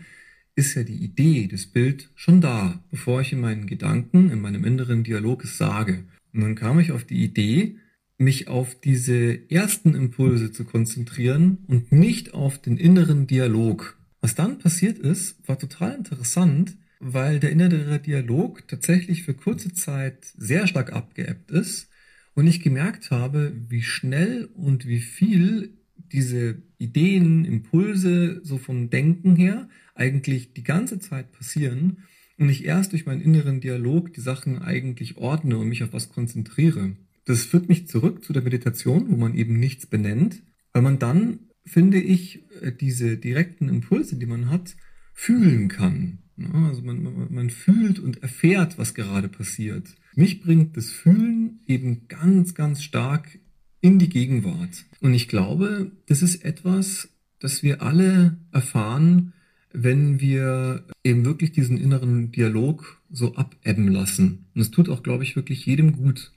ist 0.55 0.75
ja 0.75 0.83
die 0.83 1.03
Idee, 1.05 1.47
das 1.47 1.67
Bild 1.67 2.11
schon 2.15 2.41
da, 2.41 2.83
bevor 2.91 3.21
ich 3.21 3.33
in 3.33 3.41
meinen 3.41 3.67
Gedanken, 3.67 4.31
in 4.31 4.41
meinem 4.41 4.65
inneren 4.65 5.05
Dialog 5.05 5.45
es 5.45 5.59
sage. 5.59 6.05
Und 6.33 6.41
dann 6.41 6.55
kam 6.55 6.79
ich 6.79 6.93
auf 6.93 7.05
die 7.05 7.23
Idee, 7.23 7.77
mich 8.21 8.49
auf 8.49 8.79
diese 8.79 9.51
ersten 9.51 9.95
Impulse 9.95 10.53
zu 10.53 10.65
konzentrieren 10.65 11.59
und 11.67 11.91
nicht 11.91 12.35
auf 12.35 12.59
den 12.59 12.77
inneren 12.77 13.27
Dialog. 13.27 13.99
Was 14.21 14.35
dann 14.35 14.59
passiert 14.59 14.99
ist, 14.99 15.37
war 15.49 15.59
total 15.59 15.95
interessant, 15.97 16.77
weil 17.01 17.41
der 17.41 17.51
innere 17.51 17.99
Dialog 17.99 18.69
tatsächlich 18.69 19.23
für 19.23 19.33
kurze 19.33 19.73
Zeit 19.73 20.27
sehr 20.37 20.67
stark 20.67 20.93
abgeebbt 20.93 21.51
ist 21.51 21.89
und 22.35 22.47
ich 22.47 22.61
gemerkt 22.61 23.11
habe, 23.11 23.55
wie 23.69 23.83
schnell 23.83 24.51
und 24.55 24.87
wie 24.87 25.01
viel 25.01 25.71
diese 26.13 26.63
Ideen, 26.77 27.47
Impulse 27.47 28.41
so 28.45 28.59
vom 28.59 28.91
Denken 28.91 29.35
her 29.37 29.69
eigentlich 29.95 30.53
die 30.53 30.63
ganze 30.63 30.99
Zeit 30.99 31.33
passieren 31.33 32.05
und 32.37 32.51
ich 32.51 32.67
erst 32.67 32.93
durch 32.93 33.07
meinen 33.07 33.23
inneren 33.23 33.61
Dialog 33.61 34.13
die 34.13 34.21
Sachen 34.21 34.61
eigentlich 34.61 35.17
ordne 35.17 35.57
und 35.57 35.69
mich 35.69 35.83
auf 35.83 35.95
was 35.95 36.11
konzentriere. 36.11 36.97
Das 37.31 37.45
führt 37.45 37.69
mich 37.69 37.87
zurück 37.87 38.25
zu 38.25 38.33
der 38.33 38.43
Meditation, 38.43 39.09
wo 39.09 39.17
man 39.17 39.37
eben 39.37 39.61
nichts 39.61 39.87
benennt, 39.87 40.43
weil 40.73 40.83
man 40.83 40.99
dann, 40.99 41.39
finde 41.65 42.01
ich, 42.01 42.43
äh, 42.61 42.73
diese 42.73 43.19
direkten 43.19 43.69
Impulse, 43.69 44.17
die 44.17 44.27
man 44.27 44.51
hat, 44.51 44.75
fühlen 45.15 45.69
kann. 45.69 46.19
Also 46.53 46.83
man, 46.83 47.05
man, 47.05 47.33
man 47.33 47.51
fühlt 47.51 48.01
und 48.01 48.21
erfährt, 48.25 48.79
was 48.79 48.95
gerade 48.95 49.29
passiert. 49.29 49.95
Mich 50.17 50.41
bringt 50.41 50.77
das 50.77 50.91
Fühlen 50.91 51.61
eben 51.69 52.09
ganz, 52.09 52.57
ganz 52.57 52.83
stark 52.83 53.39
in 53.81 54.01
die 54.01 54.09
Gegenwart. 54.09 54.87
Und 55.01 55.15
ich 55.15 55.29
glaube, 55.29 55.93
das 56.07 56.23
ist 56.23 56.45
etwas, 56.45 57.11
das 57.39 57.63
wir 57.63 57.81
alle 57.81 58.39
erfahren, 58.51 59.35
wenn 59.73 60.19
wir 60.19 60.85
eben 61.05 61.25
wirklich 61.25 61.53
diesen 61.53 61.79
inneren 61.79 62.33
Dialog 62.33 63.01
so 63.09 63.37
abebben 63.37 63.87
lassen. 63.87 64.47
Und 64.53 64.63
es 64.63 64.73
tut 64.73 64.89
auch, 64.89 65.05
glaube 65.05 65.23
ich, 65.23 65.37
wirklich 65.37 65.65
jedem 65.65 65.93
gut. 65.93 66.33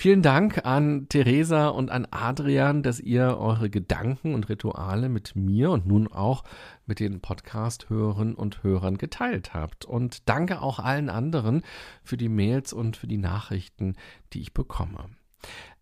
Vielen 0.00 0.22
Dank 0.22 0.64
an 0.64 1.10
Theresa 1.10 1.68
und 1.68 1.90
an 1.90 2.08
Adrian, 2.10 2.82
dass 2.82 3.00
ihr 3.00 3.36
eure 3.36 3.68
Gedanken 3.68 4.32
und 4.32 4.48
Rituale 4.48 5.10
mit 5.10 5.36
mir 5.36 5.70
und 5.72 5.86
nun 5.86 6.10
auch 6.10 6.42
mit 6.86 7.00
den 7.00 7.20
Podcast-Hörern 7.20 8.34
und 8.34 8.62
Hörern 8.62 8.96
geteilt 8.96 9.52
habt. 9.52 9.84
Und 9.84 10.26
danke 10.26 10.62
auch 10.62 10.78
allen 10.78 11.10
anderen 11.10 11.60
für 12.02 12.16
die 12.16 12.30
Mails 12.30 12.72
und 12.72 12.96
für 12.96 13.08
die 13.08 13.18
Nachrichten, 13.18 13.94
die 14.32 14.40
ich 14.40 14.54
bekomme. 14.54 15.10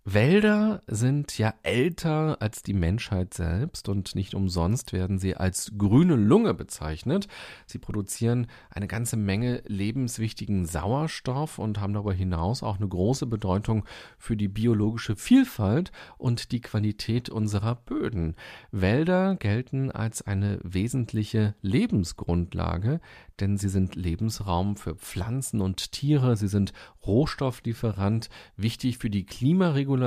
Wälder 0.05 0.81
sind 0.87 1.37
ja 1.37 1.53
älter 1.63 2.41
als 2.41 2.63
die 2.63 2.73
Menschheit 2.73 3.35
selbst 3.35 3.91
und 3.91 4.15
nicht 4.15 4.35
umsonst 4.35 4.95
werden 4.95 5.19
sie 5.19 5.37
als 5.37 5.73
grüne 5.77 6.17
Lunge 6.17 6.55
bezeichnet. 6.55 7.29
Sie 7.67 7.79
produzieren 7.79 8.47
eine 8.71 8.87
ganze 8.87 9.19
Menge 9.19 9.63
lebenswichtigen 9.67 10.65
Sauerstoff 10.65 11.59
und 11.59 11.79
haben 11.79 11.93
darüber 11.93 12.15
hinaus 12.15 12.63
auch 12.63 12.79
eine 12.79 12.89
große 12.89 13.27
Bedeutung 13.27 13.85
für 14.17 14.37
die 14.37 14.49
biologische 14.49 15.15
Vielfalt 15.15 15.93
und 16.17 16.53
die 16.53 16.63
Qualität 16.63 17.29
unserer 17.29 17.75
Böden. 17.75 18.35
Wälder 18.71 19.37
gelten 19.37 19.91
als 19.91 20.23
eine 20.23 20.59
wesentliche 20.63 21.55
Lebensgrundlage, 21.61 23.01
denn 23.41 23.59
sie 23.59 23.69
sind 23.69 23.95
Lebensraum 23.95 24.77
für 24.77 24.97
Pflanzen 24.97 25.61
und 25.61 25.93
Tiere, 25.93 26.37
sie 26.37 26.49
sind 26.49 26.73
Rohstofflieferant, 27.07 28.31
wichtig 28.57 28.99
für 28.99 29.11
die 29.11 29.25
Klimaregulation, 29.27 29.98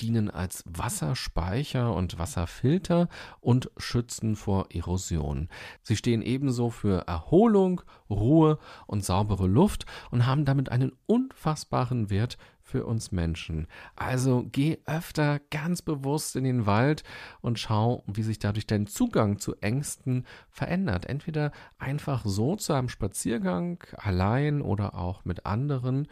dienen 0.00 0.30
als 0.30 0.64
Wasserspeicher 0.66 1.94
und 1.94 2.18
Wasserfilter 2.18 3.08
und 3.40 3.70
schützen 3.76 4.36
vor 4.36 4.66
Erosion. 4.70 5.48
Sie 5.82 5.96
stehen 5.96 6.22
ebenso 6.22 6.70
für 6.70 7.06
Erholung, 7.06 7.82
Ruhe 8.10 8.58
und 8.86 9.04
saubere 9.04 9.46
Luft 9.46 9.86
und 10.10 10.26
haben 10.26 10.44
damit 10.44 10.70
einen 10.70 10.92
unfassbaren 11.06 12.10
Wert 12.10 12.38
für 12.60 12.86
uns 12.86 13.12
Menschen. 13.12 13.68
Also 13.94 14.46
geh 14.50 14.78
öfter 14.86 15.38
ganz 15.50 15.82
bewusst 15.82 16.34
in 16.34 16.44
den 16.44 16.64
Wald 16.64 17.04
und 17.42 17.58
schau, 17.58 18.02
wie 18.06 18.22
sich 18.22 18.38
dadurch 18.38 18.66
dein 18.66 18.86
Zugang 18.86 19.38
zu 19.38 19.54
Ängsten 19.60 20.26
verändert. 20.48 21.04
Entweder 21.06 21.52
einfach 21.78 22.24
so 22.24 22.56
zu 22.56 22.72
einem 22.72 22.88
Spaziergang, 22.88 23.84
allein 23.98 24.62
oder 24.62 24.94
auch 24.94 25.26
mit 25.26 25.44
anderen 25.44 26.08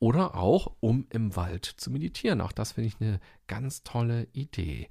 oder 0.00 0.34
auch 0.34 0.72
um 0.80 1.06
im 1.10 1.36
Wald 1.36 1.64
zu 1.64 1.90
meditieren. 1.90 2.40
Auch 2.40 2.52
das 2.52 2.72
finde 2.72 2.88
ich 2.88 3.00
eine 3.00 3.20
ganz 3.46 3.84
tolle 3.84 4.26
Idee. 4.32 4.88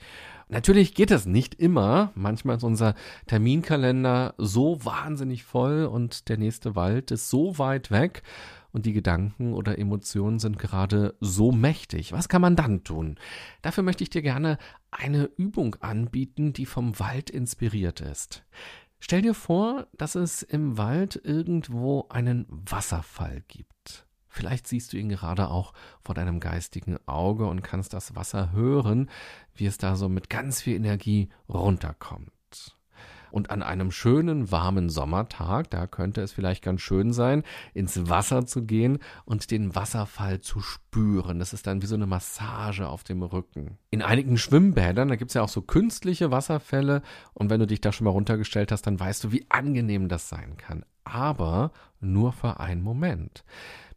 Natürlich 0.47 0.93
geht 0.93 1.11
es 1.11 1.25
nicht 1.25 1.55
immer. 1.55 2.11
Manchmal 2.15 2.57
ist 2.57 2.63
unser 2.63 2.93
Terminkalender 3.25 4.35
so 4.37 4.85
wahnsinnig 4.85 5.43
voll 5.43 5.85
und 5.85 6.29
der 6.29 6.37
nächste 6.37 6.75
Wald 6.75 7.11
ist 7.11 7.29
so 7.29 7.57
weit 7.57 7.91
weg 7.91 8.21
und 8.71 8.85
die 8.85 8.93
Gedanken 8.93 9.53
oder 9.53 9.79
Emotionen 9.79 10.37
sind 10.37 10.59
gerade 10.59 11.15
so 11.19 11.51
mächtig. 11.51 12.11
Was 12.11 12.29
kann 12.29 12.41
man 12.41 12.55
dann 12.55 12.83
tun? 12.83 13.17
Dafür 13.63 13.83
möchte 13.83 14.03
ich 14.03 14.11
dir 14.11 14.21
gerne 14.21 14.59
eine 14.91 15.25
Übung 15.37 15.75
anbieten, 15.79 16.53
die 16.53 16.67
vom 16.67 16.99
Wald 16.99 17.31
inspiriert 17.31 17.99
ist. 17.99 18.43
Stell 18.99 19.23
dir 19.23 19.33
vor, 19.33 19.87
dass 19.97 20.13
es 20.15 20.43
im 20.43 20.77
Wald 20.77 21.19
irgendwo 21.23 22.07
einen 22.09 22.45
Wasserfall 22.49 23.43
gibt. 23.47 24.05
Vielleicht 24.29 24.67
siehst 24.67 24.93
du 24.93 24.97
ihn 24.97 25.09
gerade 25.09 25.49
auch 25.49 25.73
vor 26.01 26.15
deinem 26.15 26.39
geistigen 26.39 26.97
Auge 27.07 27.47
und 27.47 27.63
kannst 27.63 27.93
das 27.93 28.15
Wasser 28.15 28.51
hören, 28.51 29.09
wie 29.55 29.65
es 29.65 29.77
da 29.77 29.95
so 29.95 30.07
mit 30.07 30.29
ganz 30.29 30.61
viel 30.61 30.75
Energie 30.75 31.29
runterkommt. 31.49 32.31
Und 33.31 33.49
an 33.51 33.63
einem 33.63 33.91
schönen, 33.91 34.51
warmen 34.51 34.89
Sommertag, 34.89 35.69
da 35.69 35.87
könnte 35.87 36.21
es 36.21 36.31
vielleicht 36.31 36.63
ganz 36.63 36.81
schön 36.81 37.13
sein, 37.13 37.43
ins 37.73 38.09
Wasser 38.09 38.45
zu 38.45 38.63
gehen 38.63 38.99
und 39.25 39.51
den 39.51 39.75
Wasserfall 39.75 40.41
zu 40.41 40.61
spüren. 40.61 41.39
Das 41.39 41.53
ist 41.53 41.67
dann 41.67 41.81
wie 41.81 41.87
so 41.87 41.95
eine 41.95 42.07
Massage 42.07 42.87
auf 42.87 43.03
dem 43.03 43.23
Rücken. 43.23 43.77
In 43.91 44.01
einigen 44.01 44.37
Schwimmbädern, 44.37 45.07
da 45.07 45.15
gibt 45.15 45.31
es 45.31 45.35
ja 45.35 45.41
auch 45.41 45.49
so 45.49 45.61
künstliche 45.61 46.31
Wasserfälle. 46.31 47.01
Und 47.33 47.49
wenn 47.49 47.59
du 47.59 47.67
dich 47.67 47.81
da 47.81 47.91
schon 47.91 48.05
mal 48.05 48.11
runtergestellt 48.11 48.71
hast, 48.71 48.83
dann 48.83 48.99
weißt 48.99 49.23
du, 49.23 49.31
wie 49.31 49.45
angenehm 49.49 50.09
das 50.09 50.29
sein 50.29 50.57
kann. 50.57 50.85
Aber 51.03 51.71
nur 51.99 52.31
für 52.33 52.59
einen 52.59 52.81
Moment. 52.81 53.43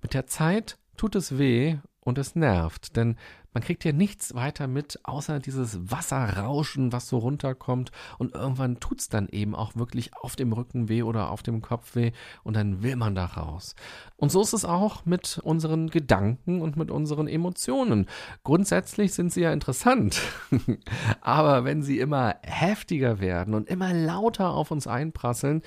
Mit 0.01 0.15
der 0.15 0.27
Zeit 0.27 0.79
tut 0.97 1.15
es 1.15 1.39
weh 1.39 1.79
und 2.01 2.19
es 2.19 2.35
nervt, 2.35 2.97
denn 2.97 3.17
man 3.53 3.63
kriegt 3.63 3.85
ja 3.85 3.93
nichts 3.93 4.35
weiter 4.35 4.67
mit, 4.67 5.01
außer 5.05 5.39
dieses 5.39 5.91
Wasserrauschen, 5.91 6.93
was 6.93 7.09
so 7.09 7.19
runterkommt 7.19 7.93
und 8.19 8.35
irgendwann 8.35 8.81
tut's 8.81 9.09
dann 9.09 9.29
eben 9.29 9.55
auch 9.55 9.77
wirklich 9.77 10.15
auf 10.17 10.37
dem 10.37 10.53
Rücken 10.53 10.89
weh 10.89 11.03
oder 11.03 11.31
auf 11.31 11.43
dem 11.43 11.63
Kopf 11.63 11.95
weh 11.95 12.13
und 12.43 12.57
dann 12.57 12.83
will 12.83 12.97
man 12.97 13.15
da 13.15 13.27
raus. 13.27 13.75
Und 14.17 14.31
so 14.33 14.43
ist 14.43 14.53
es 14.53 14.65
auch 14.65 15.05
mit 15.05 15.41
unseren 15.43 15.89
Gedanken 15.89 16.63
und 16.63 16.77
mit 16.77 16.91
unseren 16.91 17.29
Emotionen. 17.29 18.07
Grundsätzlich 18.45 19.13
sind 19.13 19.33
sie 19.33 19.43
ja 19.43 19.53
interessant, 19.53 20.21
aber 21.21 21.65
wenn 21.65 21.83
sie 21.83 21.99
immer 21.99 22.37
heftiger 22.43 23.21
werden 23.21 23.55
und 23.55 23.69
immer 23.69 23.93
lauter 23.93 24.51
auf 24.51 24.71
uns 24.71 24.87
einprasseln, 24.87 25.63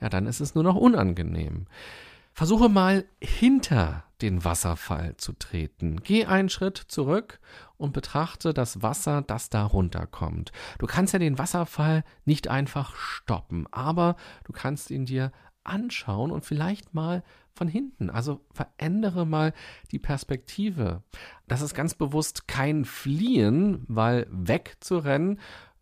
ja, 0.00 0.08
dann 0.08 0.26
ist 0.26 0.40
es 0.40 0.54
nur 0.54 0.64
noch 0.64 0.76
unangenehm. 0.76 1.66
Versuche 2.38 2.68
mal 2.68 3.04
hinter 3.20 4.04
den 4.22 4.44
Wasserfall 4.44 5.16
zu 5.16 5.32
treten. 5.32 6.00
Geh 6.04 6.24
einen 6.26 6.48
Schritt 6.48 6.76
zurück 6.78 7.40
und 7.78 7.92
betrachte 7.92 8.54
das 8.54 8.80
Wasser, 8.80 9.22
das 9.22 9.50
da 9.50 9.64
runterkommt. 9.64 10.52
Du 10.78 10.86
kannst 10.86 11.12
ja 11.12 11.18
den 11.18 11.36
Wasserfall 11.36 12.04
nicht 12.26 12.46
einfach 12.46 12.94
stoppen, 12.94 13.66
aber 13.72 14.14
du 14.44 14.52
kannst 14.52 14.92
ihn 14.92 15.04
dir 15.04 15.32
anschauen 15.64 16.30
und 16.30 16.44
vielleicht 16.44 16.94
mal 16.94 17.24
von 17.54 17.66
hinten. 17.66 18.08
Also 18.08 18.40
verändere 18.52 19.26
mal 19.26 19.52
die 19.90 19.98
Perspektive. 19.98 21.02
Das 21.48 21.60
ist 21.60 21.74
ganz 21.74 21.94
bewusst 21.94 22.46
kein 22.46 22.84
Fliehen, 22.84 23.84
weil 23.88 24.28
wegzurennen 24.30 25.40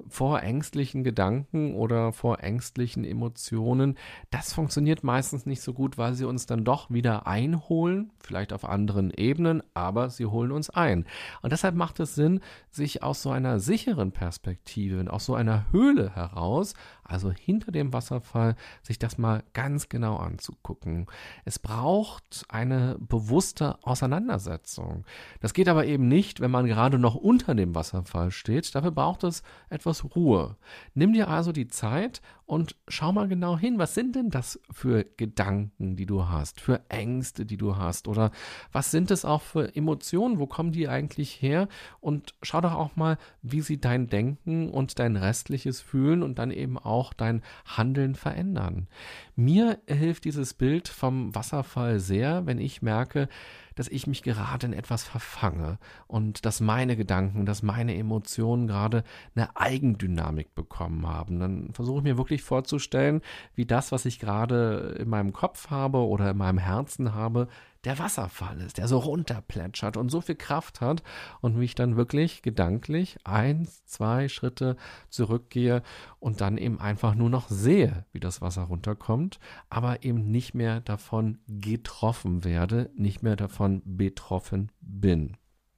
vor 0.08 0.42
ängstlichen 0.42 1.04
Gedanken 1.04 1.74
oder 1.74 2.12
vor 2.12 2.42
ängstlichen 2.42 3.04
Emotionen, 3.04 3.96
das 4.30 4.52
funktioniert 4.52 5.04
meistens 5.04 5.46
nicht 5.46 5.62
so 5.62 5.72
gut, 5.72 5.98
weil 5.98 6.14
sie 6.14 6.24
uns 6.24 6.46
dann 6.46 6.64
doch 6.64 6.90
wieder 6.90 7.26
einholen, 7.26 8.12
vielleicht 8.18 8.52
auf 8.52 8.64
anderen 8.64 9.10
Ebenen, 9.10 9.62
aber 9.74 10.10
sie 10.10 10.26
holen 10.26 10.52
uns 10.52 10.70
ein. 10.70 11.06
Und 11.42 11.52
deshalb 11.52 11.74
macht 11.74 12.00
es 12.00 12.14
Sinn, 12.14 12.40
sich 12.70 13.02
aus 13.02 13.22
so 13.22 13.30
einer 13.30 13.60
sicheren 13.60 14.12
Perspektive, 14.12 15.10
aus 15.12 15.26
so 15.26 15.34
einer 15.34 15.70
Höhle 15.72 16.14
heraus, 16.14 16.74
also 17.04 17.30
hinter 17.30 17.72
dem 17.72 17.92
Wasserfall, 17.92 18.56
sich 18.82 18.98
das 18.98 19.18
mal 19.18 19.42
ganz 19.52 19.88
genau 19.88 20.16
anzugucken. 20.16 21.06
Es 21.44 21.58
braucht 21.58 22.44
eine 22.48 22.96
bewusste 22.98 23.78
Auseinandersetzung. 23.82 25.04
Das 25.40 25.54
geht 25.54 25.68
aber 25.68 25.86
eben 25.86 26.08
nicht, 26.08 26.40
wenn 26.40 26.50
man 26.50 26.66
gerade 26.66 26.98
noch 26.98 27.14
unter 27.14 27.54
dem 27.54 27.74
Wasserfall 27.74 28.30
steht. 28.30 28.74
Dafür 28.74 28.90
braucht 28.90 29.24
es 29.24 29.42
etwas 29.70 29.95
Ruhe. 30.04 30.56
Nimm 30.94 31.12
dir 31.12 31.28
also 31.28 31.52
die 31.52 31.68
Zeit 31.68 32.20
und 32.46 32.76
schau 32.86 33.12
mal 33.12 33.26
genau 33.26 33.58
hin, 33.58 33.78
was 33.78 33.94
sind 33.94 34.14
denn 34.14 34.30
das 34.30 34.60
für 34.70 35.04
Gedanken, 35.16 35.96
die 35.96 36.06
du 36.06 36.28
hast, 36.28 36.60
für 36.60 36.80
Ängste, 36.88 37.44
die 37.44 37.56
du 37.56 37.76
hast 37.76 38.06
oder 38.06 38.30
was 38.70 38.90
sind 38.90 39.10
es 39.10 39.24
auch 39.24 39.42
für 39.42 39.74
Emotionen, 39.74 40.38
wo 40.38 40.46
kommen 40.46 40.70
die 40.70 40.88
eigentlich 40.88 41.42
her 41.42 41.68
und 42.00 42.34
schau 42.42 42.60
doch 42.60 42.74
auch 42.74 42.94
mal, 42.94 43.18
wie 43.42 43.60
sie 43.60 43.80
dein 43.80 44.06
Denken 44.06 44.70
und 44.70 44.98
dein 44.98 45.16
restliches 45.16 45.80
Fühlen 45.80 46.22
und 46.22 46.38
dann 46.38 46.52
eben 46.52 46.78
auch 46.78 47.12
dein 47.12 47.42
Handeln 47.64 48.14
verändern. 48.14 48.86
Mir 49.34 49.80
hilft 49.86 50.24
dieses 50.24 50.54
Bild 50.54 50.88
vom 50.88 51.34
Wasserfall 51.34 51.98
sehr, 51.98 52.46
wenn 52.46 52.58
ich 52.58 52.80
merke, 52.80 53.28
dass 53.76 53.88
ich 53.88 54.08
mich 54.08 54.24
gerade 54.24 54.66
in 54.66 54.72
etwas 54.72 55.04
verfange 55.04 55.78
und 56.08 56.44
dass 56.44 56.60
meine 56.60 56.96
Gedanken, 56.96 57.46
dass 57.46 57.62
meine 57.62 57.96
Emotionen 57.96 58.66
gerade 58.66 59.04
eine 59.36 59.56
Eigendynamik 59.56 60.54
bekommen 60.56 61.06
haben. 61.06 61.38
Dann 61.38 61.72
versuche 61.72 61.98
ich 61.98 62.04
mir 62.04 62.18
wirklich 62.18 62.42
vorzustellen, 62.42 63.22
wie 63.54 63.66
das, 63.66 63.92
was 63.92 64.04
ich 64.04 64.18
gerade 64.18 64.96
in 64.98 65.08
meinem 65.08 65.32
Kopf 65.32 65.70
habe 65.70 65.98
oder 65.98 66.30
in 66.30 66.36
meinem 66.38 66.58
Herzen 66.58 67.14
habe, 67.14 67.46
der 67.86 68.00
Wasserfall 68.00 68.60
ist, 68.60 68.78
der 68.78 68.88
so 68.88 68.98
runterplätschert 68.98 69.96
und 69.96 70.10
so 70.10 70.20
viel 70.20 70.34
Kraft 70.34 70.80
hat 70.80 71.04
und 71.40 71.56
mich 71.56 71.76
dann 71.76 71.96
wirklich 71.96 72.42
gedanklich 72.42 73.16
eins, 73.22 73.84
zwei 73.86 74.28
Schritte 74.28 74.76
zurückgehe 75.08 75.82
und 76.18 76.40
dann 76.40 76.58
eben 76.58 76.80
einfach 76.80 77.14
nur 77.14 77.30
noch 77.30 77.48
sehe, 77.48 78.04
wie 78.10 78.18
das 78.18 78.42
Wasser 78.42 78.62
runterkommt, 78.62 79.38
aber 79.70 80.02
eben 80.02 80.32
nicht 80.32 80.52
mehr 80.52 80.80
davon 80.80 81.38
getroffen 81.46 82.42
werde, 82.42 82.90
nicht 82.96 83.22
mehr 83.22 83.36
davon 83.36 83.82
betroffen 83.84 84.72
bin. 84.80 85.36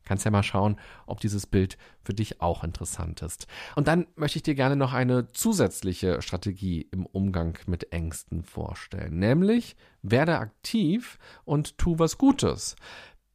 Kannst 0.08 0.24
ja 0.24 0.30
mal 0.30 0.42
schauen, 0.42 0.76
ob 1.06 1.20
dieses 1.20 1.46
Bild 1.46 1.76
für 2.02 2.14
dich 2.14 2.40
auch 2.40 2.64
interessant 2.64 3.20
ist. 3.22 3.46
Und 3.76 3.88
dann 3.88 4.06
möchte 4.16 4.38
ich 4.38 4.42
dir 4.42 4.54
gerne 4.54 4.74
noch 4.74 4.94
eine 4.94 5.30
zusätzliche 5.32 6.22
Strategie 6.22 6.88
im 6.90 7.04
Umgang 7.06 7.58
mit 7.66 7.92
Ängsten 7.92 8.42
vorstellen, 8.42 9.18
nämlich 9.18 9.76
werde 10.02 10.38
aktiv 10.38 11.18
und 11.44 11.76
tu 11.76 11.98
was 11.98 12.16
Gutes. 12.16 12.76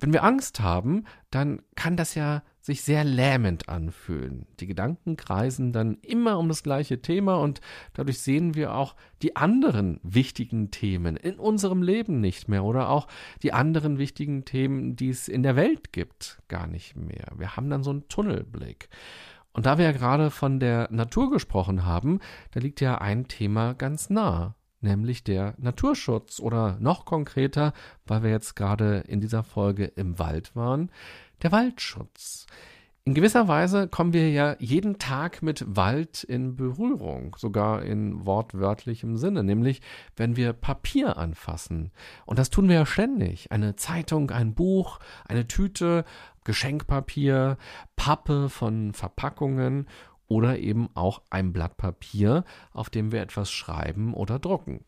Wenn 0.03 0.11
wir 0.11 0.25
Angst 0.25 0.59
haben, 0.59 1.05
dann 1.31 1.61
kann 1.75 1.95
das 1.95 2.13
ja 2.13 2.43
sich 2.59 2.81
sehr 2.81 3.05
lähmend 3.05 3.69
anfühlen. 3.69 4.47
Die 4.59 4.67
Gedanken 4.67 5.15
kreisen 5.15 5.71
dann 5.71 5.97
immer 6.01 6.39
um 6.39 6.49
das 6.49 6.61
gleiche 6.61 7.01
Thema 7.01 7.35
und 7.35 7.61
dadurch 7.93 8.19
sehen 8.19 8.53
wir 8.53 8.75
auch 8.75 8.97
die 9.21 9.37
anderen 9.37 10.01
wichtigen 10.03 10.71
Themen 10.71 11.15
in 11.15 11.39
unserem 11.39 11.81
Leben 11.81 12.19
nicht 12.19 12.49
mehr 12.49 12.65
oder 12.65 12.89
auch 12.89 13.07
die 13.43 13.53
anderen 13.53 13.97
wichtigen 13.97 14.43
Themen, 14.43 14.97
die 14.97 15.07
es 15.07 15.29
in 15.29 15.41
der 15.41 15.55
Welt 15.55 15.93
gibt, 15.93 16.41
gar 16.49 16.67
nicht 16.67 16.97
mehr. 16.97 17.31
Wir 17.37 17.55
haben 17.55 17.69
dann 17.69 17.83
so 17.83 17.91
einen 17.91 18.09
Tunnelblick. 18.09 18.89
Und 19.53 19.65
da 19.65 19.77
wir 19.77 19.85
ja 19.85 19.93
gerade 19.93 20.31
von 20.31 20.59
der 20.59 20.89
Natur 20.91 21.31
gesprochen 21.31 21.85
haben, 21.85 22.19
da 22.51 22.59
liegt 22.59 22.81
ja 22.81 22.97
ein 22.97 23.29
Thema 23.29 23.73
ganz 23.73 24.09
nah 24.09 24.53
nämlich 24.83 25.23
der 25.23 25.55
Naturschutz 25.57 26.39
oder 26.39 26.77
noch 26.79 27.05
konkreter, 27.05 27.73
weil 28.05 28.23
wir 28.23 28.29
jetzt 28.29 28.55
gerade 28.55 29.03
in 29.07 29.21
dieser 29.21 29.43
Folge 29.43 29.85
im 29.85 30.19
Wald 30.19 30.55
waren, 30.55 30.91
der 31.41 31.51
Waldschutz. 31.51 32.47
In 33.05 33.13
gewisser 33.13 33.49
Weise 33.49 33.89
kommen 33.89 34.13
wir 34.13 34.31
ja 34.31 34.55
jeden 34.59 34.97
Tag 34.97 35.41
mit 35.41 35.65
Wald 35.67 36.23
in 36.23 36.55
Berührung, 36.55 37.35
sogar 37.37 37.83
in 37.83 38.25
wortwörtlichem 38.25 39.17
Sinne, 39.17 39.43
nämlich 39.43 39.81
wenn 40.15 40.37
wir 40.37 40.53
Papier 40.53 41.17
anfassen. 41.17 41.91
Und 42.25 42.39
das 42.39 42.49
tun 42.49 42.69
wir 42.69 42.75
ja 42.75 42.85
ständig. 42.85 43.51
Eine 43.51 43.75
Zeitung, 43.75 44.31
ein 44.31 44.53
Buch, 44.53 44.99
eine 45.25 45.47
Tüte, 45.47 46.05
Geschenkpapier, 46.45 47.57
Pappe 47.97 48.47
von 48.47 48.93
Verpackungen 48.93 49.87
oder 50.33 50.57
eben 50.57 50.89
auch 50.95 51.21
ein 51.29 51.53
Blatt 51.53 51.77
Papier, 51.77 52.43
auf 52.71 52.89
dem 52.89 53.11
wir 53.11 53.21
etwas 53.21 53.51
schreiben 53.51 54.15
oder 54.15 54.39
drucken. 54.39 54.83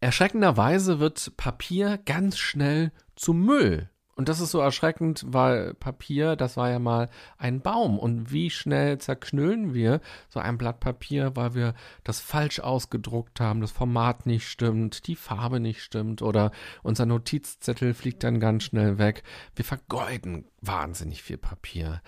Erschreckenderweise 0.00 0.98
wird 0.98 1.36
Papier 1.36 1.98
ganz 2.04 2.36
schnell 2.36 2.90
zu 3.14 3.32
Müll. 3.32 3.88
Und 4.16 4.28
das 4.28 4.40
ist 4.40 4.50
so 4.50 4.60
erschreckend, 4.60 5.24
weil 5.26 5.74
Papier, 5.74 6.36
das 6.36 6.56
war 6.56 6.70
ja 6.70 6.78
mal 6.78 7.08
ein 7.36 7.60
Baum. 7.60 7.98
Und 7.98 8.30
wie 8.30 8.50
schnell 8.50 8.98
zerknüllen 8.98 9.74
wir 9.74 10.00
so 10.28 10.38
ein 10.40 10.58
Blatt 10.58 10.78
Papier, 10.78 11.34
weil 11.34 11.54
wir 11.54 11.74
das 12.04 12.20
falsch 12.20 12.60
ausgedruckt 12.60 13.40
haben, 13.40 13.60
das 13.60 13.72
Format 13.72 14.26
nicht 14.26 14.48
stimmt, 14.48 15.06
die 15.06 15.16
Farbe 15.16 15.58
nicht 15.58 15.82
stimmt 15.82 16.22
oder 16.22 16.52
unser 16.82 17.06
Notizzettel 17.06 17.94
fliegt 17.94 18.22
dann 18.22 18.40
ganz 18.40 18.64
schnell 18.64 18.98
weg. 18.98 19.24
Wir 19.56 19.64
vergeuden 19.64 20.44
wahnsinnig 20.60 21.22
viel 21.22 21.38
Papier. 21.38 22.00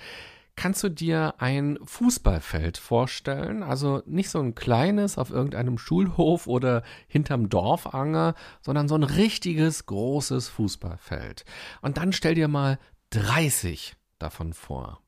Kannst 0.56 0.82
du 0.82 0.88
dir 0.88 1.34
ein 1.36 1.78
Fußballfeld 1.84 2.78
vorstellen? 2.78 3.62
Also 3.62 4.02
nicht 4.06 4.30
so 4.30 4.40
ein 4.40 4.54
kleines 4.54 5.18
auf 5.18 5.30
irgendeinem 5.30 5.76
Schulhof 5.76 6.46
oder 6.46 6.82
hinterm 7.08 7.50
Dorfanger, 7.50 8.34
sondern 8.62 8.88
so 8.88 8.94
ein 8.94 9.02
richtiges 9.02 9.84
großes 9.84 10.48
Fußballfeld. 10.48 11.44
Und 11.82 11.98
dann 11.98 12.14
stell 12.14 12.34
dir 12.34 12.48
mal 12.48 12.78
30 13.10 13.96
davon 14.18 14.54
vor. 14.54 15.02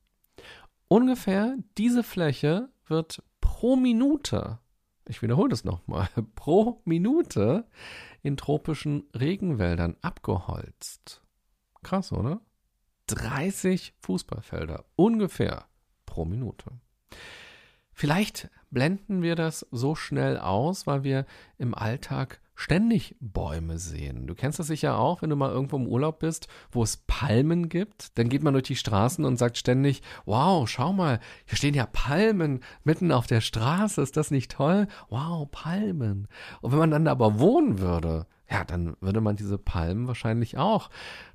Ungefähr 0.89 1.57
diese 1.79 2.03
Fläche 2.03 2.69
wird 2.87 3.23
pro 3.41 3.77
Minute, 3.77 4.59
ich 5.09 5.23
wiederhole 5.23 5.49
das 5.49 5.65
nochmal, 5.65 6.09
pro 6.35 6.83
Minute 6.85 7.67
in 8.23 8.37
tropischen 8.37 9.09
Regenwäldern 9.19 9.97
abgeholzt. 10.03 11.23
Krass, 11.83 12.13
oder? 12.13 12.43
30 13.09 13.95
Fußballfelder 14.01 14.85
ungefähr 14.97 15.65
pro 16.07 16.25
Minute. 16.25 16.71
Vielleicht 17.93 18.49
blenden 18.71 19.23
wir 19.23 19.35
das 19.35 19.67
so 19.73 19.95
schnell 19.95 20.39
aus, 20.39 20.87
weil 20.87 21.03
wir 21.03 21.27
im 21.59 21.75
Alltag 21.75 22.41
ständig 22.55 23.17
Bäume 23.21 23.79
sehen. 23.79 24.27
Du 24.27 24.35
kennst 24.35 24.59
das 24.59 24.67
sicher 24.67 24.99
auch, 24.99 25.23
wenn 25.23 25.31
du 25.31 25.37
mal 25.37 25.51
irgendwo 25.51 25.77
im 25.77 25.87
Urlaub 25.87 26.19
bist, 26.19 26.49
wo 26.71 26.83
es 26.83 26.97
Palmen 26.97 27.69
gibt. 27.69 28.19
Dann 28.19 28.29
geht 28.29 28.43
man 28.43 28.53
durch 28.53 28.67
die 28.67 28.77
Straßen 28.77 29.25
und 29.25 29.37
sagt 29.37 29.59
ständig, 29.59 30.03
wow, 30.27 30.69
schau 30.69 30.93
mal, 30.93 31.21
hier 31.47 31.57
stehen 31.57 31.75
ja 31.75 31.87
Palmen 31.87 32.61
mitten 32.83 33.13
auf 33.13 33.29
der 33.29 33.41
Straße. 33.41 34.03
Ist 34.03 34.17
das 34.17 34.33
nicht 34.33 34.51
toll? 34.51 34.89
Wow, 35.09 35.49
Palmen. 35.51 36.27
Und 36.61 36.73
wenn 36.73 36.81
man 36.81 36.91
dann 36.91 37.07
aber 37.07 37.39
wohnen 37.39 37.79
würde, 37.79 38.27
ja, 38.51 38.65
dann 38.65 38.97
würde 39.01 39.21
man 39.21 39.37
diese 39.37 39.59
Palmen 39.59 40.07
wahrscheinlich 40.07 40.57
auch 40.57 40.91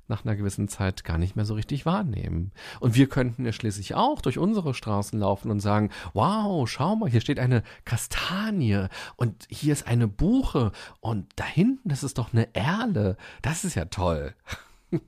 nach 0.08 0.24
einer 0.24 0.36
gewissen 0.36 0.68
Zeit 0.68 1.04
gar 1.04 1.16
nicht 1.16 1.36
mehr 1.36 1.44
so 1.44 1.54
richtig 1.54 1.86
wahrnehmen. 1.86 2.52
Und 2.80 2.94
wir 2.94 3.08
könnten 3.08 3.44
ja 3.44 3.52
schließlich 3.52 3.94
auch 3.94 4.20
durch 4.20 4.38
unsere 4.38 4.74
Straßen 4.74 5.18
laufen 5.18 5.50
und 5.50 5.60
sagen, 5.60 5.90
wow, 6.12 6.68
schau 6.68 6.96
mal, 6.96 7.08
hier 7.08 7.20
steht 7.20 7.38
eine 7.38 7.62
Kastanie 7.84 8.88
und 9.16 9.46
hier 9.48 9.72
ist 9.72 9.86
eine 9.86 10.08
Buche 10.08 10.72
und 11.00 11.26
da 11.36 11.44
hinten, 11.44 11.88
das 11.88 12.02
ist 12.02 12.18
doch 12.18 12.32
eine 12.32 12.54
Erle. 12.54 13.16
Das 13.42 13.64
ist 13.64 13.74
ja 13.74 13.86
toll. 13.86 14.34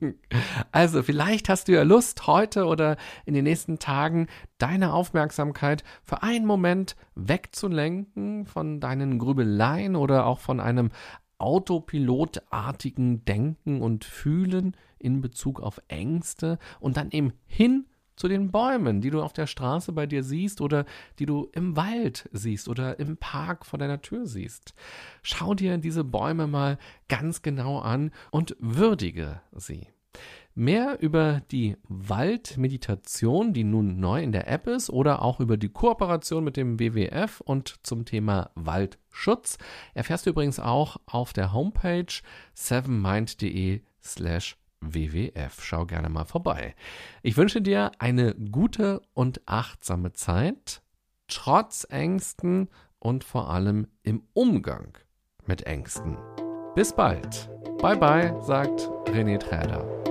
Also 0.73 1.01
vielleicht 1.01 1.47
hast 1.47 1.67
du 1.67 1.71
ja 1.71 1.83
Lust, 1.83 2.27
heute 2.27 2.65
oder 2.65 2.97
in 3.25 3.33
den 3.33 3.45
nächsten 3.45 3.79
Tagen 3.79 4.27
deine 4.57 4.91
Aufmerksamkeit 4.91 5.83
für 6.03 6.23
einen 6.23 6.45
Moment 6.45 6.97
wegzulenken 7.15 8.45
von 8.45 8.81
deinen 8.81 9.17
Grübeleien 9.17 9.95
oder 9.95 10.25
auch 10.25 10.39
von 10.39 10.59
einem 10.59 10.91
autopilotartigen 11.39 13.25
Denken 13.25 13.81
und 13.81 14.05
Fühlen 14.05 14.75
in 14.99 15.21
Bezug 15.21 15.61
auf 15.61 15.81
Ängste 15.87 16.57
und 16.79 16.97
dann 16.97 17.11
eben 17.11 17.33
hin 17.45 17.85
zu 18.15 18.27
den 18.27 18.51
Bäumen, 18.51 18.99
die 18.99 19.11
du 19.11 19.21
auf 19.21 19.31
der 19.31 19.47
Straße 19.47 19.91
bei 19.93 20.07
dir 20.07 20.23
siehst 20.23 20.59
oder 20.59 20.85
die 21.19 21.25
du 21.25 21.49
im 21.53 21.75
Wald 21.75 22.27
siehst 22.33 22.67
oder 22.67 22.99
im 22.99 23.17
Park 23.17 23.65
vor 23.65 23.79
deiner 23.79 24.01
Tür 24.01 24.25
siehst. 24.25 24.73
Schau 25.21 25.53
dir 25.53 25.77
diese 25.77 26.03
Bäume 26.03 26.47
mal 26.47 26.79
ganz 27.07 27.43
genau 27.43 27.79
an 27.79 28.11
und 28.31 28.55
würdige 28.59 29.41
sie. 29.55 29.87
Mehr 30.59 30.97
über 31.03 31.43
die 31.51 31.77
Waldmeditation, 31.87 33.53
die 33.53 33.63
nun 33.63 33.99
neu 33.99 34.23
in 34.23 34.31
der 34.31 34.47
App 34.47 34.65
ist, 34.65 34.89
oder 34.89 35.21
auch 35.21 35.39
über 35.39 35.55
die 35.55 35.69
Kooperation 35.69 36.43
mit 36.43 36.57
dem 36.57 36.79
WWF 36.79 37.41
und 37.41 37.75
zum 37.83 38.05
Thema 38.05 38.49
Waldschutz 38.55 39.59
erfährst 39.93 40.25
du 40.25 40.31
übrigens 40.31 40.59
auch 40.59 40.97
auf 41.05 41.31
der 41.31 41.53
Homepage 41.53 42.07
sevenmind.de 42.55 43.81
slash 44.01 44.57
WWF. 44.81 45.63
Schau 45.63 45.85
gerne 45.85 46.09
mal 46.09 46.25
vorbei. 46.25 46.73
Ich 47.21 47.37
wünsche 47.37 47.61
dir 47.61 47.91
eine 47.99 48.33
gute 48.33 49.03
und 49.13 49.41
achtsame 49.45 50.13
Zeit, 50.13 50.81
trotz 51.27 51.85
Ängsten 51.87 52.67
und 52.97 53.23
vor 53.23 53.51
allem 53.51 53.85
im 54.01 54.23
Umgang 54.33 54.97
mit 55.45 55.67
Ängsten. 55.67 56.17
Bis 56.73 56.93
bald. 56.93 57.47
Bye 57.79 57.97
bye, 57.97 58.35
sagt 58.41 58.89
René 59.05 59.37
Träder. 59.37 60.06